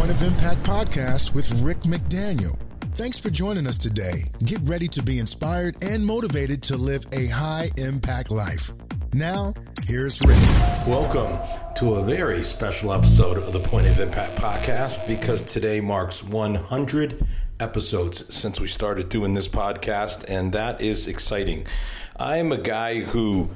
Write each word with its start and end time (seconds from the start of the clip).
Point 0.00 0.12
of 0.12 0.22
Impact 0.22 0.62
podcast 0.62 1.34
with 1.34 1.52
Rick 1.60 1.80
McDaniel. 1.80 2.58
Thanks 2.94 3.20
for 3.20 3.28
joining 3.28 3.66
us 3.66 3.76
today. 3.76 4.14
Get 4.46 4.58
ready 4.62 4.88
to 4.88 5.02
be 5.02 5.18
inspired 5.18 5.74
and 5.82 6.06
motivated 6.06 6.62
to 6.62 6.78
live 6.78 7.04
a 7.12 7.26
high 7.26 7.68
impact 7.76 8.30
life. 8.30 8.70
Now, 9.12 9.52
here's 9.86 10.22
Rick. 10.22 10.38
Welcome 10.86 11.38
to 11.76 11.96
a 11.96 12.02
very 12.02 12.42
special 12.42 12.94
episode 12.94 13.36
of 13.36 13.52
the 13.52 13.60
Point 13.60 13.88
of 13.88 14.00
Impact 14.00 14.36
podcast 14.36 15.06
because 15.06 15.42
today 15.42 15.82
marks 15.82 16.24
100 16.24 17.22
episodes 17.60 18.34
since 18.34 18.58
we 18.58 18.68
started 18.68 19.10
doing 19.10 19.34
this 19.34 19.48
podcast, 19.48 20.24
and 20.28 20.54
that 20.54 20.80
is 20.80 21.08
exciting. 21.08 21.66
I 22.16 22.38
am 22.38 22.52
a 22.52 22.58
guy 22.58 23.00
who 23.00 23.50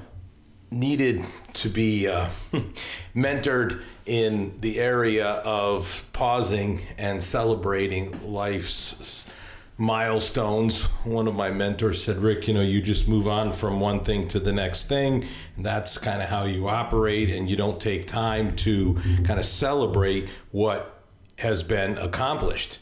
needed 0.75 1.25
to 1.55 1.69
be 1.69 2.09
uh, 2.09 2.29
mentored 3.17 3.83
in 4.07 4.61
the 4.61 4.81
area 4.81 5.27
of 5.27 6.07
pausing 6.13 6.83
and 6.99 7.23
celebrating 7.23 8.32
life's 8.32 9.32
milestones. 9.77 10.85
One 11.05 11.27
of 11.27 11.35
my 11.35 11.51
mentors 11.51 12.03
said, 12.03 12.18
Rick, 12.18 12.49
you 12.49 12.55
know, 12.55 12.61
you 12.61 12.81
just 12.82 13.09
move 13.09 13.27
on 13.27 13.53
from 13.53 13.81
one 13.81 14.01
thing 14.01 14.29
to 14.29 14.41
the 14.41 14.53
next 14.53 14.87
thing. 14.89 15.25
That's 15.57 15.99
kind 15.99 16.23
of 16.23 16.29
how 16.29 16.45
you 16.45 16.68
operate, 16.68 17.31
and 17.31 17.49
you 17.49 17.57
don't 17.57 17.81
take 17.81 18.07
time 18.07 18.54
to 18.57 18.95
kind 19.25 19.39
of 19.39 19.45
celebrate 19.45 20.29
what 20.51 21.03
has 21.39 21.63
been 21.63 21.99
accomplished. 21.99 22.79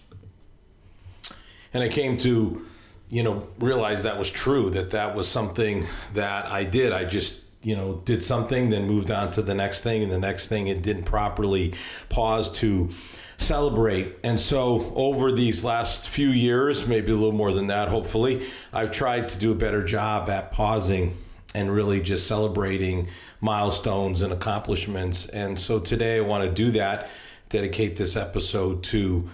And 1.72 1.83
I 1.83 1.88
came 1.88 2.19
to, 2.19 2.66
you 3.09 3.22
know, 3.22 3.48
realize 3.59 4.02
that 4.02 4.19
was 4.19 4.30
true, 4.30 4.69
that 4.70 4.91
that 4.91 5.14
was 5.14 5.28
something 5.28 5.86
that 6.12 6.47
I 6.47 6.64
did. 6.64 6.92
I 6.92 7.05
just 7.06 7.42
you 7.62 7.76
know 7.76 8.02
did 8.04 8.24
something 8.24 8.70
then 8.70 8.86
moved 8.86 9.10
on 9.10 9.30
to 9.32 9.42
the 9.42 9.54
next 9.54 9.82
thing 9.82 10.02
and 10.02 10.10
the 10.10 10.18
next 10.18 10.48
thing 10.48 10.68
and 10.68 10.82
didn't 10.82 11.04
properly 11.04 11.74
pause 12.08 12.50
to 12.58 12.90
celebrate. 13.38 14.16
And 14.22 14.38
so 14.38 14.92
over 14.94 15.32
these 15.32 15.64
last 15.64 16.08
few 16.08 16.28
years 16.28 16.86
maybe 16.86 17.12
a 17.12 17.14
little 17.14 17.32
more 17.32 17.52
than 17.52 17.69
that 17.69 17.88
hopefully 17.88 18.46
i've 18.72 18.92
tried 18.92 19.28
to 19.30 19.38
do 19.38 19.50
a 19.50 19.54
better 19.54 19.84
job 19.84 20.28
at 20.28 20.52
pausing 20.52 21.16
and 21.54 21.70
really 21.70 22.00
just 22.00 22.27
celebrating 22.27 23.08
milestones 23.41 24.22
and 24.22 24.32
accomplishments. 24.32 25.26
And 25.26 25.58
so 25.58 25.80
today 25.80 26.19
i 26.19 26.20
want 26.20 26.44
to 26.44 26.50
do 26.50 26.70
that 26.72 27.08
dedicate 27.48 27.97
this 27.97 28.16
episode 28.16 28.82
to 28.82 29.28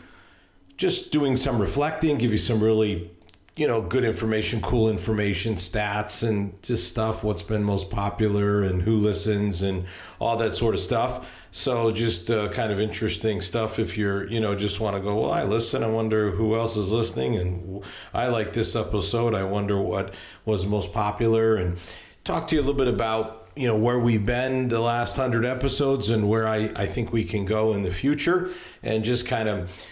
just 0.77 1.13
doing 1.13 1.37
some 1.37 1.61
reflecting 1.61 2.19
give 2.19 2.33
you 2.33 2.39
some 2.39 2.61
really 2.61 3.11
you 3.59 3.67
know, 3.67 3.83
good 3.83 4.05
information, 4.05 4.61
cool 4.61 4.89
information, 4.89 5.57
stats, 5.57 6.27
and 6.27 6.63
just 6.63 6.89
stuff. 6.89 7.25
What's 7.25 7.43
been 7.43 7.65
most 7.65 7.91
popular 7.91 8.63
and 8.63 8.83
who 8.83 8.97
listens 8.97 9.63
and 9.63 9.85
all 10.21 10.37
that 10.37 10.55
sort 10.55 10.77
of 10.77 10.81
stuff. 10.81 11.29
So 11.51 11.91
just 11.91 12.31
uh, 12.31 12.51
kind 12.51 12.73
of 12.73 12.79
interesting 12.79 13.41
stuff. 13.41 13.81
If 13.81 13.99
you're, 13.99 14.29
you 14.29 14.39
know, 14.39 14.55
just 14.55 14.79
want 14.79 14.95
to 14.95 15.03
go, 15.03 15.23
well, 15.23 15.33
I 15.33 15.43
listen. 15.43 15.83
I 15.83 15.89
wonder 15.89 16.31
who 16.31 16.55
else 16.55 16.77
is 16.77 16.93
listening, 16.93 17.35
and 17.35 17.83
I 18.15 18.29
like 18.29 18.53
this 18.53 18.77
episode. 18.77 19.35
I 19.35 19.43
wonder 19.43 19.77
what 19.77 20.15
was 20.45 20.65
most 20.65 20.93
popular, 20.93 21.57
and 21.57 21.79
talk 22.23 22.47
to 22.49 22.55
you 22.55 22.61
a 22.61 22.63
little 22.63 22.79
bit 22.79 22.87
about 22.87 23.49
you 23.57 23.67
know 23.67 23.77
where 23.77 23.99
we've 23.99 24.25
been 24.25 24.69
the 24.69 24.79
last 24.79 25.17
hundred 25.17 25.45
episodes 25.45 26.11
and 26.11 26.29
where 26.29 26.47
I, 26.47 26.71
I 26.77 26.87
think 26.87 27.13
we 27.13 27.25
can 27.25 27.45
go 27.45 27.73
in 27.73 27.83
the 27.83 27.91
future 27.91 28.51
and 28.85 29.03
just 29.03 29.27
kind 29.27 29.49
of 29.49 29.89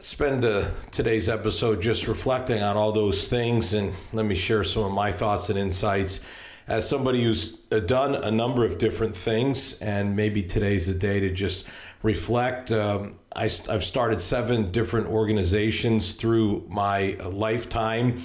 spend 0.00 0.44
uh, 0.44 0.70
today's 0.90 1.28
episode 1.28 1.82
just 1.82 2.08
reflecting 2.08 2.62
on 2.62 2.76
all 2.76 2.92
those 2.92 3.28
things 3.28 3.74
and 3.74 3.92
let 4.12 4.24
me 4.24 4.34
share 4.34 4.64
some 4.64 4.84
of 4.84 4.92
my 4.92 5.12
thoughts 5.12 5.50
and 5.50 5.58
insights. 5.58 6.24
As 6.66 6.88
somebody 6.88 7.22
who's 7.22 7.60
uh, 7.70 7.80
done 7.80 8.14
a 8.14 8.30
number 8.30 8.64
of 8.64 8.78
different 8.78 9.16
things 9.16 9.78
and 9.80 10.16
maybe 10.16 10.42
today's 10.42 10.86
the 10.86 10.94
day 10.94 11.20
to 11.20 11.30
just 11.30 11.66
reflect 12.02 12.72
um, 12.72 13.16
I, 13.34 13.48
have 13.68 13.84
started 13.84 14.20
seven 14.20 14.70
different 14.70 15.08
organizations 15.08 16.14
through 16.14 16.66
my 16.68 17.16
lifetime. 17.22 18.22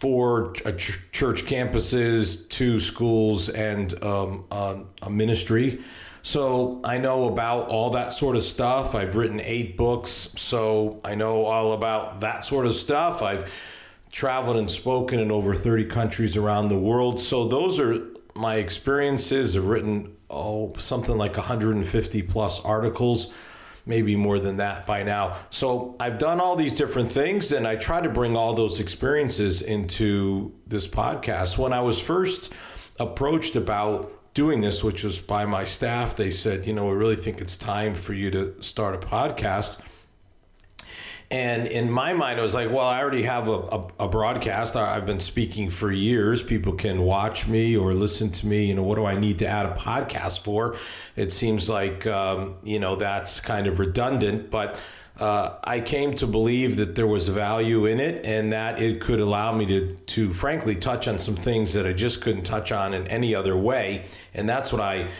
Four 0.00 0.54
church 0.54 1.44
campuses 1.44 2.48
two 2.48 2.80
schools 2.80 3.48
and 3.48 4.02
um, 4.02 4.44
a 4.50 5.10
ministry 5.10 5.82
so 6.22 6.80
I 6.84 6.98
know 6.98 7.26
about 7.26 7.68
all 7.68 7.90
that 7.90 8.12
sort 8.12 8.36
of 8.36 8.42
stuff. 8.42 8.94
I've 8.94 9.16
written 9.16 9.40
eight 9.40 9.76
books, 9.76 10.32
so 10.36 11.00
I 11.04 11.14
know 11.14 11.44
all 11.44 11.72
about 11.72 12.20
that 12.20 12.44
sort 12.44 12.66
of 12.66 12.74
stuff. 12.74 13.22
I've 13.22 13.50
traveled 14.12 14.56
and 14.56 14.70
spoken 14.70 15.18
in 15.20 15.30
over 15.30 15.54
30 15.54 15.86
countries 15.86 16.36
around 16.36 16.68
the 16.68 16.78
world. 16.78 17.20
So 17.20 17.46
those 17.46 17.78
are 17.78 18.06
my 18.34 18.56
experiences. 18.56 19.56
I've 19.56 19.66
written 19.66 20.16
oh 20.28 20.72
something 20.78 21.16
like 21.16 21.36
150 21.36 22.22
plus 22.22 22.60
articles, 22.60 23.32
maybe 23.86 24.16
more 24.16 24.38
than 24.38 24.56
that 24.58 24.86
by 24.86 25.02
now. 25.02 25.36
So 25.50 25.96
I've 26.00 26.18
done 26.18 26.40
all 26.40 26.56
these 26.56 26.76
different 26.76 27.10
things 27.10 27.50
and 27.52 27.66
I 27.66 27.76
try 27.76 28.00
to 28.00 28.08
bring 28.08 28.36
all 28.36 28.54
those 28.54 28.80
experiences 28.80 29.62
into 29.62 30.54
this 30.66 30.86
podcast. 30.86 31.56
When 31.56 31.72
I 31.72 31.80
was 31.80 31.98
first 31.98 32.52
approached 32.98 33.56
about 33.56 34.12
doing 34.34 34.60
this, 34.60 34.84
which 34.84 35.02
was 35.02 35.18
by 35.18 35.44
my 35.44 35.64
staff, 35.64 36.16
they 36.16 36.30
said, 36.30 36.66
you 36.66 36.72
know, 36.72 36.86
we 36.86 36.94
really 36.94 37.16
think 37.16 37.40
it's 37.40 37.56
time 37.56 37.94
for 37.94 38.12
you 38.12 38.30
to 38.30 38.54
start 38.62 38.94
a 38.94 39.06
podcast. 39.06 39.80
And 41.32 41.68
in 41.68 41.92
my 41.92 42.12
mind, 42.12 42.40
I 42.40 42.42
was 42.42 42.54
like, 42.54 42.70
well, 42.70 42.80
I 42.80 43.00
already 43.00 43.22
have 43.22 43.46
a, 43.46 43.52
a, 43.52 43.88
a, 44.00 44.08
broadcast. 44.08 44.74
I've 44.74 45.06
been 45.06 45.20
speaking 45.20 45.70
for 45.70 45.92
years. 45.92 46.42
People 46.42 46.72
can 46.72 47.02
watch 47.02 47.46
me 47.46 47.76
or 47.76 47.94
listen 47.94 48.30
to 48.32 48.48
me. 48.48 48.66
You 48.66 48.74
know, 48.74 48.82
what 48.82 48.96
do 48.96 49.04
I 49.04 49.16
need 49.16 49.38
to 49.38 49.46
add 49.46 49.66
a 49.66 49.74
podcast 49.76 50.40
for? 50.42 50.74
It 51.14 51.30
seems 51.30 51.68
like, 51.68 52.04
um, 52.04 52.56
you 52.64 52.80
know, 52.80 52.96
that's 52.96 53.38
kind 53.38 53.68
of 53.68 53.78
redundant. 53.78 54.50
But 54.50 54.76
uh, 55.20 55.58
I 55.62 55.80
came 55.80 56.14
to 56.14 56.26
believe 56.26 56.76
that 56.76 56.96
there 56.96 57.06
was 57.06 57.28
value 57.28 57.84
in 57.84 58.00
it 58.00 58.24
and 58.24 58.52
that 58.54 58.80
it 58.80 59.02
could 59.02 59.20
allow 59.20 59.54
me 59.54 59.66
to, 59.66 59.94
to 59.94 60.32
frankly 60.32 60.74
touch 60.74 61.06
on 61.06 61.18
some 61.18 61.36
things 61.36 61.74
that 61.74 61.86
I 61.86 61.92
just 61.92 62.22
couldn't 62.22 62.44
touch 62.44 62.72
on 62.72 62.94
in 62.94 63.06
any 63.06 63.34
other 63.34 63.54
way. 63.54 64.06
And 64.32 64.48
that's 64.48 64.72
what 64.72 64.80
I 64.80 65.10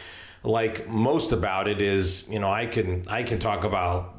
like 0.43 0.89
most 0.89 1.33
about 1.33 1.69
it 1.69 1.83
is, 1.83 2.27
you 2.31 2.39
know, 2.39 2.51
I 2.51 2.65
can, 2.65 3.05
I 3.09 3.23
can 3.23 3.39
talk 3.39 3.63
about 3.63 4.15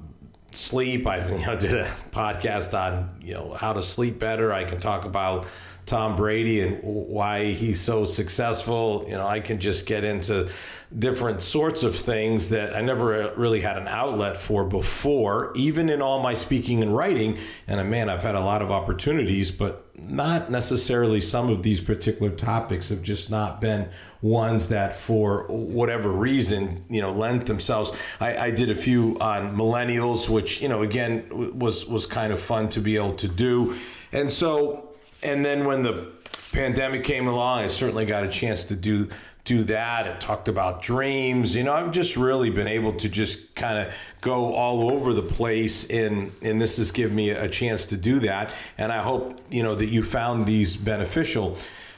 sleep. 0.52 1.08
I 1.08 1.28
you 1.40 1.46
know, 1.47 1.58
did 1.58 1.74
a 1.74 1.92
podcast 2.12 2.80
on, 2.80 3.18
you 3.19 3.34
know, 3.34 3.53
how 3.53 3.74
to 3.74 3.81
sleep 3.81 4.19
better. 4.19 4.53
I 4.53 4.66
can 4.66 4.80
talk 4.80 5.06
about 5.06 5.48
Tom 5.86 6.16
Brady 6.16 6.62
and 6.62 6.80
why 6.84 7.52
he's 7.52 7.80
so 7.80 8.06
successful. 8.06 9.06
You 9.08 9.16
know, 9.16 9.28
I 9.28 9.40
can 9.40 9.59
just 9.59 9.86
get 9.86 10.03
into 10.03 10.50
different 10.97 11.42
sorts 11.42 11.84
of 11.84 11.96
things 11.96 12.50
that 12.50 12.75
I 12.75 12.81
never 12.81 13.34
really 13.38 13.62
had 13.62 13.78
an 13.78 13.88
outlet 13.88 14.38
for 14.38 14.66
before, 14.66 15.52
even 15.56 15.90
in 15.90 16.02
all 16.02 16.22
my 16.22 16.34
speaking 16.34 16.81
and 16.81 16.96
writing. 16.96 17.38
And 17.68 17.80
uh, 17.80 17.84
man, 17.84 18.09
I've 18.09 18.24
had 18.24 18.36
a 18.36 18.42
lot 18.42 18.62
of 18.62 18.72
opportunities, 18.72 19.52
but 19.52 19.88
not 19.96 20.50
necessarily 20.50 21.22
some 21.22 21.50
of 21.50 21.64
these 21.64 21.80
particular 21.80 22.31
topics 22.31 22.90
have 22.90 23.03
just 23.03 23.30
not 23.30 23.62
been 23.62 23.90
ones 24.22 24.69
that 24.69 24.96
for 24.96 25.46
whatever 25.48 26.12
reason 26.12 26.84
you 26.90 27.02
know 27.02 27.12
lent 27.12 27.46
themselves 27.46 27.92
I, 28.19 28.38
I 28.38 28.52
did 28.52 28.69
a 28.69 28.75
few 28.75 29.18
on 29.19 29.56
millennials 29.56 30.28
which 30.30 30.62
you 30.62 30.69
know 30.69 30.81
again 30.81 31.58
was 31.58 31.86
was 31.86 32.06
kind 32.08 32.34
of 32.34 32.40
fun 32.40 32.69
to 32.69 32.80
be 32.80 32.96
able 32.96 33.16
to 33.16 33.28
do 33.28 33.75
and 34.12 34.31
so 34.31 34.91
and 35.23 35.43
then 35.45 35.65
when 35.65 35.83
the 35.83 36.11
pandemic 36.51 37.03
came 37.03 37.27
along, 37.27 37.63
I 37.63 37.67
certainly 37.67 38.05
got 38.05 38.23
a 38.23 38.29
chance 38.29 38.65
to 38.65 38.75
do 38.75 39.09
do 39.43 39.63
that. 39.63 40.05
It 40.05 40.21
talked 40.21 40.47
about 40.47 40.83
dreams. 40.83 41.55
You 41.55 41.63
know, 41.63 41.73
I've 41.73 41.91
just 41.91 42.15
really 42.15 42.51
been 42.51 42.67
able 42.67 42.93
to 42.93 43.09
just 43.09 43.55
kind 43.55 43.79
of 43.79 43.93
go 44.21 44.53
all 44.53 44.91
over 44.91 45.13
the 45.13 45.23
place, 45.23 45.89
and 45.89 46.31
and 46.41 46.61
this 46.61 46.77
has 46.77 46.91
given 46.91 47.15
me 47.15 47.31
a 47.31 47.49
chance 47.49 47.85
to 47.87 47.97
do 47.97 48.19
that. 48.21 48.53
And 48.77 48.91
I 48.91 48.99
hope 48.99 49.39
you 49.49 49.63
know 49.63 49.75
that 49.75 49.87
you 49.87 50.03
found 50.03 50.45
these 50.45 50.75
beneficial. 50.75 51.57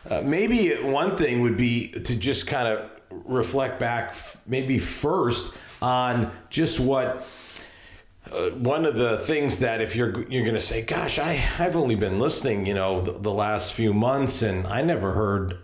Uh, 0.09 0.21
maybe 0.21 0.73
one 0.81 1.15
thing 1.15 1.41
would 1.41 1.57
be 1.57 1.89
to 1.89 2.15
just 2.15 2.45
kind 2.47 2.67
of 2.67 2.89
reflect 3.25 3.79
back, 3.79 4.15
maybe 4.45 4.79
first 4.79 5.55
on 5.81 6.31
just 6.49 6.79
what 6.79 7.23
uh, 8.31 8.49
one 8.51 8.85
of 8.85 8.95
the 8.95 9.17
things 9.17 9.59
that 9.59 9.81
if 9.81 9.95
you're 9.95 10.23
you're 10.29 10.43
going 10.43 10.53
to 10.53 10.59
say, 10.59 10.81
"Gosh, 10.81 11.19
I 11.19 11.43
I've 11.59 11.75
only 11.75 11.95
been 11.95 12.19
listening, 12.19 12.65
you 12.65 12.73
know, 12.73 13.01
the, 13.01 13.11
the, 13.13 13.33
last 13.33 13.73
few 13.73 13.93
months, 13.93 14.41
and 14.41 14.65
I 14.65 14.81
never 14.81 15.11
heard 15.11 15.57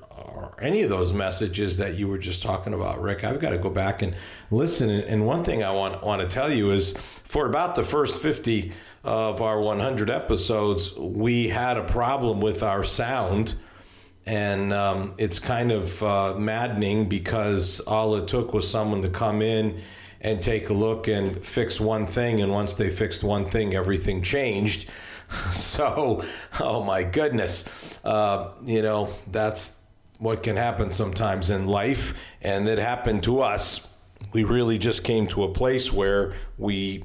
any 0.62 0.82
of 0.82 0.90
those 0.90 1.14
messages 1.14 1.78
that 1.78 1.96
you 1.96 2.08
were 2.08 2.18
just 2.18 2.44
talking 2.44 2.74
about, 2.74 3.02
Rick. 3.02 3.24
I've 3.24 3.40
got 3.40 3.52
to 3.52 3.58
go 3.58 3.70
back 3.70 4.02
and 4.02 4.14
listen." 4.52 4.90
And 4.90 5.26
one 5.26 5.44
thing 5.44 5.64
I 5.64 5.72
want 5.72 6.04
want 6.04 6.22
to 6.22 6.28
tell 6.28 6.52
you 6.52 6.72
is, 6.72 6.92
for 7.24 7.46
about 7.46 7.76
the 7.76 7.84
first 7.84 8.22
fifty 8.22 8.74
of 9.04 9.42
our 9.42 9.62
100 9.62 10.10
episodes, 10.10 10.96
we 10.98 11.48
had 11.48 11.78
a 11.78 11.84
problem 11.84 12.42
with 12.42 12.62
our 12.62 12.84
sound. 12.84 13.56
And 14.26 14.74
um, 14.74 15.16
it's 15.18 15.40
kind 15.40 15.72
of 15.72 16.04
uh, 16.04 16.36
maddening 16.36 17.08
because 17.08 17.80
all 17.80 18.16
it 18.16 18.28
took 18.28 18.54
was 18.54 18.70
someone 18.70 19.02
to 19.02 19.10
come 19.10 19.42
in 19.42 19.80
and 20.22 20.42
take 20.42 20.70
a 20.70 20.74
look 20.74 21.08
and 21.08 21.44
fix 21.46 21.80
one 21.80 22.06
thing. 22.06 22.42
And 22.42 22.52
once 22.52 22.74
they 22.74 22.90
fixed 22.90 23.24
one 23.24 23.50
thing, 23.50 23.74
everything 23.76 24.22
changed. 24.22 24.90
So, 25.52 26.24
oh 26.60 26.84
my 26.84 27.04
goodness, 27.04 27.70
uh, 28.04 28.50
you 28.66 28.82
know, 28.82 29.10
that's 29.28 29.80
what 30.18 30.42
can 30.42 30.56
happen 30.56 30.92
sometimes 30.92 31.52
in 31.52 31.68
life. 31.68 32.16
And 32.42 32.68
it 32.68 32.80
happened 32.80 33.22
to 33.24 33.42
us. 33.42 33.88
We 34.34 34.44
really 34.44 34.80
just 34.80 35.04
came 35.04 35.28
to 35.28 35.44
a 35.44 35.54
place 35.54 35.94
where 35.94 36.34
we 36.58 37.04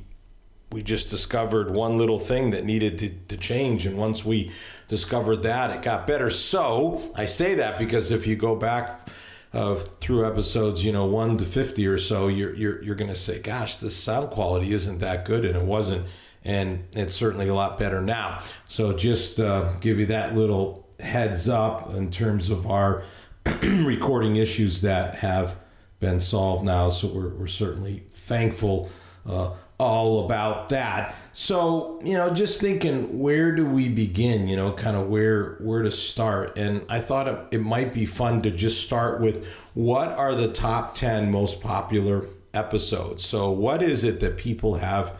we 0.72 0.82
just 0.82 1.08
discovered 1.08 1.70
one 1.70 1.98
little 1.98 2.18
thing 2.18 2.50
that 2.50 2.64
needed 2.64 2.98
to, 2.98 3.08
to 3.08 3.36
change. 3.36 3.86
And 3.86 3.96
once 3.96 4.24
we 4.24 4.50
discovered 4.88 5.44
that, 5.44 5.70
it 5.70 5.82
got 5.82 6.04
better. 6.04 6.30
So 6.30 7.12
I 7.14 7.26
say 7.26 7.54
that 7.54 7.78
because 7.78 8.10
if 8.10 8.26
you 8.26 8.34
go 8.34 8.56
back 8.56 9.06
uh, 9.54 9.76
through 9.76 10.26
episodes, 10.26 10.84
you 10.84 10.90
know, 10.90 11.06
one 11.06 11.36
to 11.38 11.44
50 11.44 11.86
or 11.86 11.96
so, 11.96 12.26
you're, 12.26 12.52
you're, 12.54 12.82
you're 12.82 12.94
going 12.96 13.12
to 13.12 13.18
say, 13.18 13.38
gosh, 13.38 13.76
the 13.76 13.88
sound 13.88 14.30
quality 14.30 14.72
isn't 14.72 14.98
that 14.98 15.24
good. 15.24 15.44
And 15.44 15.56
it 15.56 15.62
wasn't. 15.62 16.06
And 16.42 16.84
it's 16.92 17.14
certainly 17.14 17.48
a 17.48 17.54
lot 17.54 17.78
better 17.78 18.02
now. 18.02 18.40
So 18.66 18.92
just 18.92 19.38
uh, 19.38 19.72
give 19.80 19.98
you 19.98 20.06
that 20.06 20.34
little 20.34 20.86
heads 20.98 21.48
up 21.48 21.94
in 21.94 22.10
terms 22.10 22.50
of 22.50 22.68
our 22.68 23.04
recording 23.62 24.36
issues 24.36 24.80
that 24.80 25.16
have 25.16 25.60
been 26.00 26.20
solved 26.20 26.64
now. 26.64 26.90
So 26.90 27.08
we're, 27.08 27.30
we're 27.30 27.46
certainly 27.46 28.02
thankful 28.10 28.90
uh, 29.24 29.52
all 29.84 30.24
about 30.24 30.70
that. 30.70 31.14
So, 31.32 32.00
you 32.02 32.14
know, 32.14 32.32
just 32.32 32.60
thinking 32.60 33.18
where 33.18 33.54
do 33.54 33.66
we 33.66 33.88
begin, 33.88 34.46
you 34.48 34.56
know, 34.56 34.72
kind 34.72 34.96
of 34.96 35.08
where 35.08 35.56
where 35.56 35.82
to 35.82 35.90
start. 35.90 36.56
And 36.56 36.86
I 36.88 37.00
thought 37.00 37.52
it, 37.52 37.60
might 37.60 37.92
be 37.92 38.06
fun 38.06 38.40
to 38.42 38.50
just 38.50 38.84
start 38.84 39.20
with 39.20 39.46
what 39.74 40.08
are 40.08 40.34
the 40.34 40.52
top 40.52 40.94
10 40.94 41.30
most 41.30 41.60
popular 41.60 42.26
episodes. 42.54 43.24
So, 43.24 43.50
what 43.50 43.82
is 43.82 44.04
it 44.04 44.20
that 44.20 44.36
people 44.36 44.76
have 44.76 45.16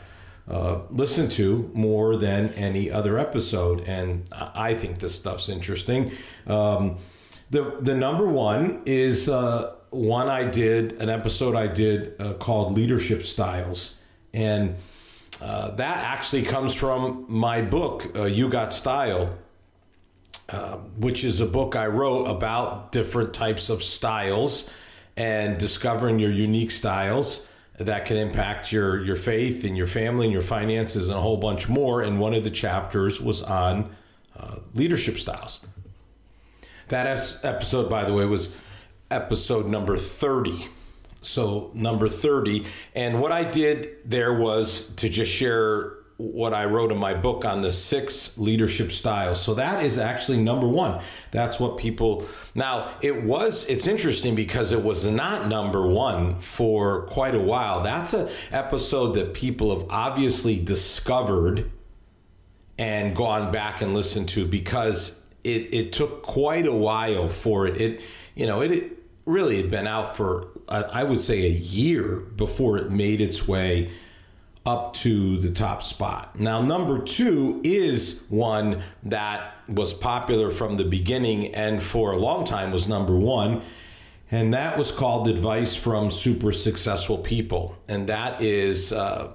uh, 0.49 0.83
listened 0.89 1.33
to 1.33 1.71
more 1.75 2.17
than 2.17 2.51
any 2.51 2.91
other 2.91 3.19
episode? 3.19 3.81
And 3.81 4.29
I 4.33 4.75
think 4.75 5.01
this 5.01 5.17
stuff's 5.17 5.49
interesting. 5.49 6.13
Um, 6.47 6.99
the 7.51 7.77
the 7.81 7.95
number 7.95 8.27
one 8.27 8.83
is 8.87 9.29
uh, 9.29 9.75
one 9.91 10.29
I 10.29 10.45
did 10.45 10.93
an 10.95 11.09
episode 11.09 11.57
I 11.57 11.67
did 11.67 12.21
uh, 12.21 12.35
called 12.35 12.75
Leadership 12.75 13.25
Styles 13.25 13.99
and 14.35 14.75
uh, 15.41 15.71
that 15.77 15.99
actually 15.99 16.43
comes 16.43 16.75
from 16.75 17.25
my 17.29 17.63
book, 17.63 18.15
uh, 18.17 18.25
You 18.25 18.49
Got 18.49 18.75
Style, 18.75 19.39
uh, 20.49 20.77
which 20.99 21.25
is 21.25 21.41
a 21.41 21.47
book 21.47 21.77
I 21.77 21.87
wrote 21.87 22.27
about 22.27 22.93
different 22.93 23.33
types 23.33 23.71
of 23.71 23.83
styles 23.83 24.69
and 25.17 25.57
discovering 25.59 26.19
your 26.19 26.33
unique 26.33 26.73
styles 26.73 27.49
that 27.79 28.07
can 28.07 28.17
impact 28.17 28.73
your, 28.73 29.03
your 29.03 29.17
faith 29.17 29.65
and 29.65 29.77
your 29.77 29.87
family 29.87 30.27
and 30.27 30.33
your 30.33 30.43
finances 30.43 31.09
and 31.09 31.17
a 31.17 31.21
whole 31.21 31.37
bunch 31.37 31.69
more. 31.69 32.03
And 32.03 32.21
one 32.21 32.35
of 32.35 32.43
the 32.43 32.51
chapters 32.51 33.21
was 33.21 33.41
on 33.41 33.91
uh, 34.37 34.57
leadership 34.75 35.17
styles. 35.19 35.65
That 36.89 37.07
episode, 37.45 37.89
by 37.89 38.05
the 38.05 38.13
way, 38.13 38.27
was 38.27 38.57
episode 39.11 39.69
number 39.69 39.97
30 39.97 40.69
so 41.25 41.71
number 41.75 42.09
30 42.09 42.65
and 42.95 43.21
what 43.21 43.33
i 43.33 43.43
did 43.43 43.97
there 44.05 44.33
was 44.33 44.91
to 44.97 45.09
just 45.09 45.33
share 45.33 45.95
what 46.17 46.55
i 46.55 46.65
wrote 46.65 46.93
in 46.93 46.99
my 46.99 47.13
book 47.13 47.45
on 47.45 47.63
the 47.63 47.73
six 47.73 48.39
leadership 48.39 48.93
styles. 48.93 49.43
So 49.43 49.55
that 49.55 49.85
is 49.85 49.99
actually 49.99 50.41
number 50.41 50.69
one. 50.69 51.03
That's 51.33 51.59
what 51.59 51.77
people 51.77 52.27
now 52.55 52.95
it 53.03 53.25
was 53.25 53.67
it's 53.67 53.87
interesting 53.87 54.35
because 54.37 54.71
it 54.71 54.83
was 54.83 55.05
not 55.07 55.49
number 55.49 55.87
one 55.87 56.39
for 56.39 57.03
quite 57.07 57.35
a 57.35 57.41
while. 57.41 57.83
That's 57.83 58.15
an 58.15 58.29
episode 58.53 59.15
that 59.15 59.35
people 59.35 59.77
have 59.77 59.89
obviously 59.91 60.61
discovered 60.61 61.71
and 62.79 63.15
gone 63.15 63.53
back 63.53 63.83
and 63.83 63.95
listened 63.95 64.29
to 64.31 64.47
because 64.47 65.21
it, 65.43 65.73
it 65.75 65.93
took 65.93 66.23
quite 66.23 66.67
a 66.67 66.75
while 66.75 67.29
for 67.29 67.67
it. 67.67 67.81
It 67.81 68.01
you 68.37 68.47
know 68.47 68.63
it, 68.63 68.71
it 68.71 69.04
really 69.27 69.57
had 69.57 69.71
been 69.71 69.87
out 69.87 70.17
for 70.17 70.49
I 70.69 71.05
would 71.05 71.21
say 71.21 71.45
a 71.45 71.51
year 71.51 72.21
before 72.21 72.79
it 72.79 72.91
made 72.91 73.21
its 73.21 73.47
way 73.47 73.91
up 74.67 74.95
to 74.95 75.37
the 75.39 75.51
top 75.51 75.83
spot. 75.83 76.39
Now, 76.41 76.63
number 76.63 77.03
two 77.03 77.61
is 77.65 78.25
one 78.31 78.83
that 79.03 79.55
was 79.69 79.93
popular 79.93 80.51
from 80.51 80.79
the 80.79 80.85
beginning 80.85 81.55
and 81.55 81.83
for 81.83 82.13
a 82.13 82.17
long 82.17 82.45
time 82.47 82.73
was 82.73 82.89
number 82.89 83.15
one. 83.15 83.63
And 84.31 84.55
that 84.55 84.79
was 84.79 84.91
called 84.91 85.29
Advice 85.29 85.77
from 85.77 86.11
Super 86.11 86.51
Successful 86.51 87.19
People. 87.19 87.77
And 87.87 88.09
that 88.09 88.41
is 88.41 88.91
uh, 88.91 89.33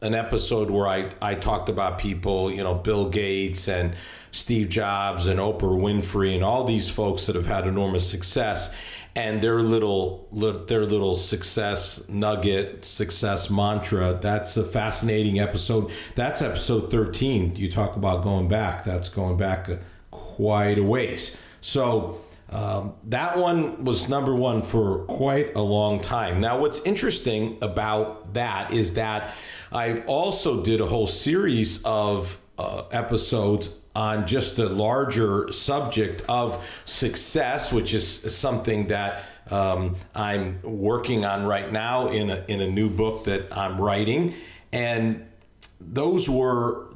an 0.00 0.14
episode 0.14 0.68
where 0.68 0.88
I, 0.88 1.10
I 1.22 1.36
talked 1.36 1.68
about 1.68 1.98
people, 1.98 2.50
you 2.50 2.64
know, 2.64 2.74
Bill 2.74 3.08
Gates 3.08 3.68
and 3.68 3.94
Steve 4.32 4.68
Jobs 4.68 5.28
and 5.28 5.38
Oprah 5.38 5.60
Winfrey 5.60 6.34
and 6.34 6.42
all 6.42 6.64
these 6.64 6.90
folks 6.90 7.26
that 7.26 7.36
have 7.36 7.46
had 7.46 7.68
enormous 7.68 8.10
success 8.10 8.74
and 9.14 9.42
their 9.42 9.60
little 9.60 10.28
their 10.68 10.86
little 10.86 11.16
success 11.16 12.08
nugget 12.08 12.84
success 12.84 13.50
mantra 13.50 14.18
that's 14.20 14.56
a 14.56 14.64
fascinating 14.64 15.38
episode. 15.38 15.90
That's 16.14 16.40
episode 16.42 16.90
13 16.90 17.56
you 17.56 17.70
talk 17.70 17.96
about 17.96 18.22
going 18.22 18.48
back. 18.48 18.84
That's 18.84 19.08
going 19.08 19.36
back 19.36 19.68
quite 20.10 20.78
a 20.78 20.82
ways. 20.82 21.36
So 21.60 22.20
um, 22.50 22.94
that 23.04 23.38
one 23.38 23.84
was 23.84 24.08
number 24.08 24.34
one 24.34 24.62
for 24.62 25.04
quite 25.04 25.54
a 25.54 25.62
long 25.62 26.00
time. 26.00 26.40
Now 26.40 26.60
what's 26.60 26.80
interesting 26.82 27.58
about 27.62 28.34
that 28.34 28.72
is 28.72 28.94
that 28.94 29.34
i've 29.72 30.06
also 30.06 30.62
did 30.62 30.80
a 30.80 30.86
whole 30.86 31.06
series 31.06 31.82
of 31.84 32.40
uh, 32.58 32.84
episodes 32.90 33.78
on 33.94 34.26
just 34.26 34.56
the 34.56 34.68
larger 34.68 35.52
subject 35.52 36.22
of 36.28 36.64
success, 36.84 37.72
which 37.72 37.92
is 37.92 38.34
something 38.34 38.88
that 38.88 39.24
um, 39.50 39.96
I'm 40.14 40.60
working 40.62 41.24
on 41.24 41.44
right 41.44 41.70
now 41.70 42.08
in 42.08 42.30
a, 42.30 42.44
in 42.48 42.60
a 42.60 42.70
new 42.70 42.88
book 42.88 43.24
that 43.24 43.54
I'm 43.56 43.80
writing. 43.80 44.34
And 44.72 45.26
those 45.80 46.28
were 46.28 46.86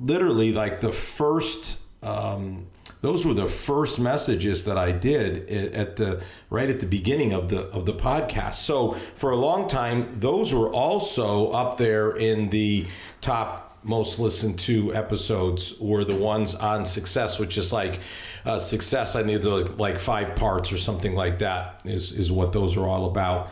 literally 0.00 0.52
like 0.52 0.80
the 0.80 0.92
first. 0.92 1.80
Um, 2.02 2.66
those 3.00 3.24
were 3.24 3.34
the 3.34 3.46
first 3.46 4.00
messages 4.00 4.64
that 4.64 4.76
I 4.76 4.90
did 4.90 5.48
at 5.48 5.96
the 5.96 6.20
right 6.50 6.68
at 6.68 6.80
the 6.80 6.86
beginning 6.86 7.32
of 7.32 7.48
the 7.48 7.62
of 7.66 7.86
the 7.86 7.92
podcast. 7.92 8.54
So 8.54 8.92
for 8.92 9.30
a 9.30 9.36
long 9.36 9.68
time, 9.68 10.18
those 10.18 10.52
were 10.52 10.68
also 10.68 11.52
up 11.52 11.78
there 11.78 12.10
in 12.10 12.50
the 12.50 12.86
top 13.20 13.67
most 13.82 14.18
listened 14.18 14.58
to 14.60 14.94
episodes 14.94 15.78
were 15.80 16.04
the 16.04 16.14
ones 16.14 16.54
on 16.54 16.86
success, 16.86 17.38
which 17.38 17.56
is 17.56 17.72
like 17.72 18.00
uh, 18.44 18.58
success. 18.58 19.16
I 19.16 19.22
need 19.22 19.44
like 19.44 19.98
five 19.98 20.36
parts 20.36 20.72
or 20.72 20.76
something 20.76 21.14
like 21.14 21.38
that. 21.38 21.82
Is 21.84 22.12
is 22.12 22.30
what 22.30 22.52
those 22.52 22.76
are 22.76 22.86
all 22.86 23.06
about. 23.10 23.50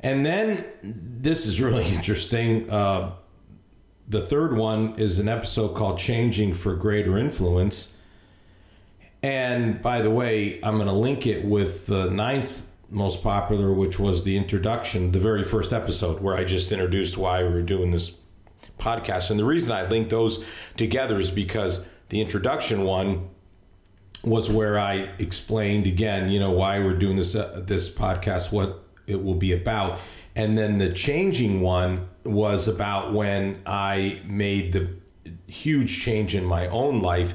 And 0.00 0.24
then 0.24 0.64
this 0.82 1.46
is 1.46 1.60
really 1.60 1.86
interesting. 1.94 2.70
Uh, 2.70 3.12
the 4.06 4.20
third 4.20 4.56
one 4.56 4.98
is 4.98 5.18
an 5.18 5.28
episode 5.28 5.74
called 5.74 5.98
"Changing 5.98 6.54
for 6.54 6.74
Greater 6.74 7.18
Influence." 7.18 7.92
And 9.22 9.80
by 9.80 10.02
the 10.02 10.10
way, 10.10 10.60
I'm 10.62 10.74
going 10.74 10.86
to 10.86 10.92
link 10.92 11.26
it 11.26 11.46
with 11.46 11.86
the 11.86 12.10
ninth 12.10 12.68
most 12.90 13.22
popular, 13.22 13.72
which 13.72 13.98
was 13.98 14.24
the 14.24 14.36
introduction, 14.36 15.12
the 15.12 15.18
very 15.18 15.44
first 15.44 15.72
episode 15.72 16.20
where 16.20 16.34
I 16.34 16.44
just 16.44 16.70
introduced 16.70 17.16
why 17.16 17.42
we 17.42 17.48
were 17.48 17.62
doing 17.62 17.90
this 17.90 18.18
podcast. 18.78 19.30
And 19.30 19.38
the 19.38 19.44
reason 19.44 19.72
I 19.72 19.88
linked 19.88 20.10
those 20.10 20.44
together 20.76 21.18
is 21.18 21.30
because 21.30 21.86
the 22.08 22.20
introduction 22.20 22.84
one 22.84 23.30
was 24.22 24.50
where 24.50 24.78
I 24.78 25.10
explained 25.18 25.86
again, 25.86 26.30
you 26.30 26.40
know, 26.40 26.52
why 26.52 26.78
we're 26.78 26.96
doing 26.96 27.16
this 27.16 27.34
uh, 27.34 27.62
this 27.64 27.92
podcast, 27.94 28.52
what 28.52 28.82
it 29.06 29.22
will 29.22 29.34
be 29.34 29.52
about, 29.52 29.98
and 30.34 30.56
then 30.56 30.78
the 30.78 30.92
changing 30.92 31.60
one 31.60 32.08
was 32.24 32.66
about 32.66 33.12
when 33.12 33.62
I 33.66 34.22
made 34.24 34.72
the 34.72 34.94
huge 35.46 36.00
change 36.00 36.34
in 36.34 36.44
my 36.44 36.66
own 36.68 37.00
life, 37.00 37.34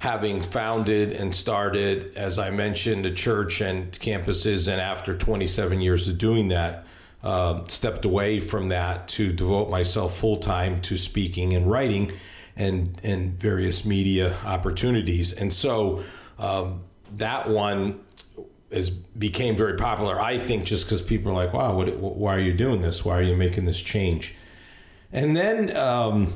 having 0.00 0.40
founded 0.42 1.12
and 1.12 1.34
started, 1.34 2.14
as 2.16 2.38
I 2.38 2.50
mentioned, 2.50 3.06
a 3.06 3.10
church 3.10 3.60
and 3.60 3.90
campuses, 3.92 4.68
and 4.68 4.80
after 4.80 5.16
27 5.16 5.80
years 5.80 6.06
of 6.06 6.18
doing 6.18 6.48
that, 6.48 6.84
uh, 7.22 7.64
stepped 7.64 8.04
away 8.04 8.40
from 8.40 8.68
that 8.68 9.08
to 9.08 9.32
devote 9.32 9.70
myself 9.70 10.16
full 10.16 10.38
time 10.38 10.80
to 10.82 10.96
speaking 10.96 11.54
and 11.54 11.70
writing 11.70 12.12
and 12.56 13.00
and 13.02 13.40
various 13.40 13.84
media 13.84 14.36
opportunities. 14.44 15.32
And 15.32 15.52
so 15.52 16.02
um, 16.38 16.82
that 17.12 17.48
one 17.48 18.00
is 18.70 18.90
became 18.90 19.56
very 19.56 19.76
popular. 19.76 20.20
I 20.20 20.38
think 20.38 20.64
just 20.64 20.86
because 20.86 21.02
people 21.02 21.32
are 21.32 21.34
like, 21.34 21.52
"Wow, 21.52 21.74
what, 21.74 21.96
why 21.96 22.36
are 22.36 22.40
you 22.40 22.54
doing 22.54 22.82
this? 22.82 23.04
Why 23.04 23.18
are 23.18 23.22
you 23.22 23.36
making 23.36 23.64
this 23.64 23.80
change?" 23.80 24.36
And 25.12 25.36
then. 25.36 25.76
Um, 25.76 26.32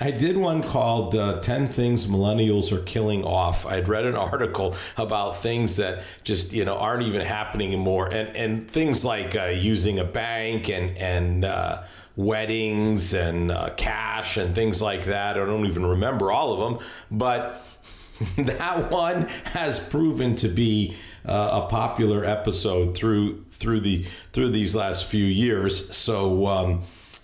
I 0.00 0.10
did 0.10 0.36
one 0.36 0.62
called 0.62 1.14
uh, 1.14 1.40
10 1.40 1.68
Things 1.68 2.06
Millennials 2.06 2.72
Are 2.72 2.82
Killing 2.82 3.24
Off. 3.24 3.66
I'd 3.66 3.88
read 3.88 4.06
an 4.06 4.14
article 4.32 4.74
about 4.96 5.42
things 5.42 5.76
that 5.76 6.02
just, 6.24 6.52
you 6.52 6.64
know, 6.64 6.76
aren't 6.76 7.02
even 7.04 7.20
happening 7.20 7.68
anymore. 7.68 8.08
And, 8.08 8.36
and 8.36 8.70
things 8.70 9.04
like 9.04 9.36
uh, 9.36 9.46
using 9.46 9.98
a 9.98 10.04
bank 10.04 10.68
and, 10.68 10.96
and 10.96 11.44
uh, 11.44 11.82
weddings 12.16 13.14
and 13.14 13.50
uh, 13.50 13.70
cash 13.76 14.36
and 14.36 14.54
things 14.54 14.80
like 14.80 15.04
that. 15.04 15.36
I 15.36 15.44
don't 15.44 15.66
even 15.66 15.84
remember 15.86 16.32
all 16.32 16.52
of 16.54 16.78
them. 16.78 16.86
But 17.10 17.64
that 18.36 18.90
one 18.90 19.22
has 19.44 19.78
proven 19.78 20.36
to 20.36 20.48
be 20.48 20.96
uh, 21.26 21.62
a 21.64 21.68
popular 21.68 22.24
episode 22.24 22.94
through 22.94 23.44
through 23.50 23.80
the 23.80 24.04
through 24.32 24.50
these 24.50 24.74
last 24.74 25.06
few 25.06 25.24
years. 25.24 25.94
So 25.94 26.46
um, 26.46 26.82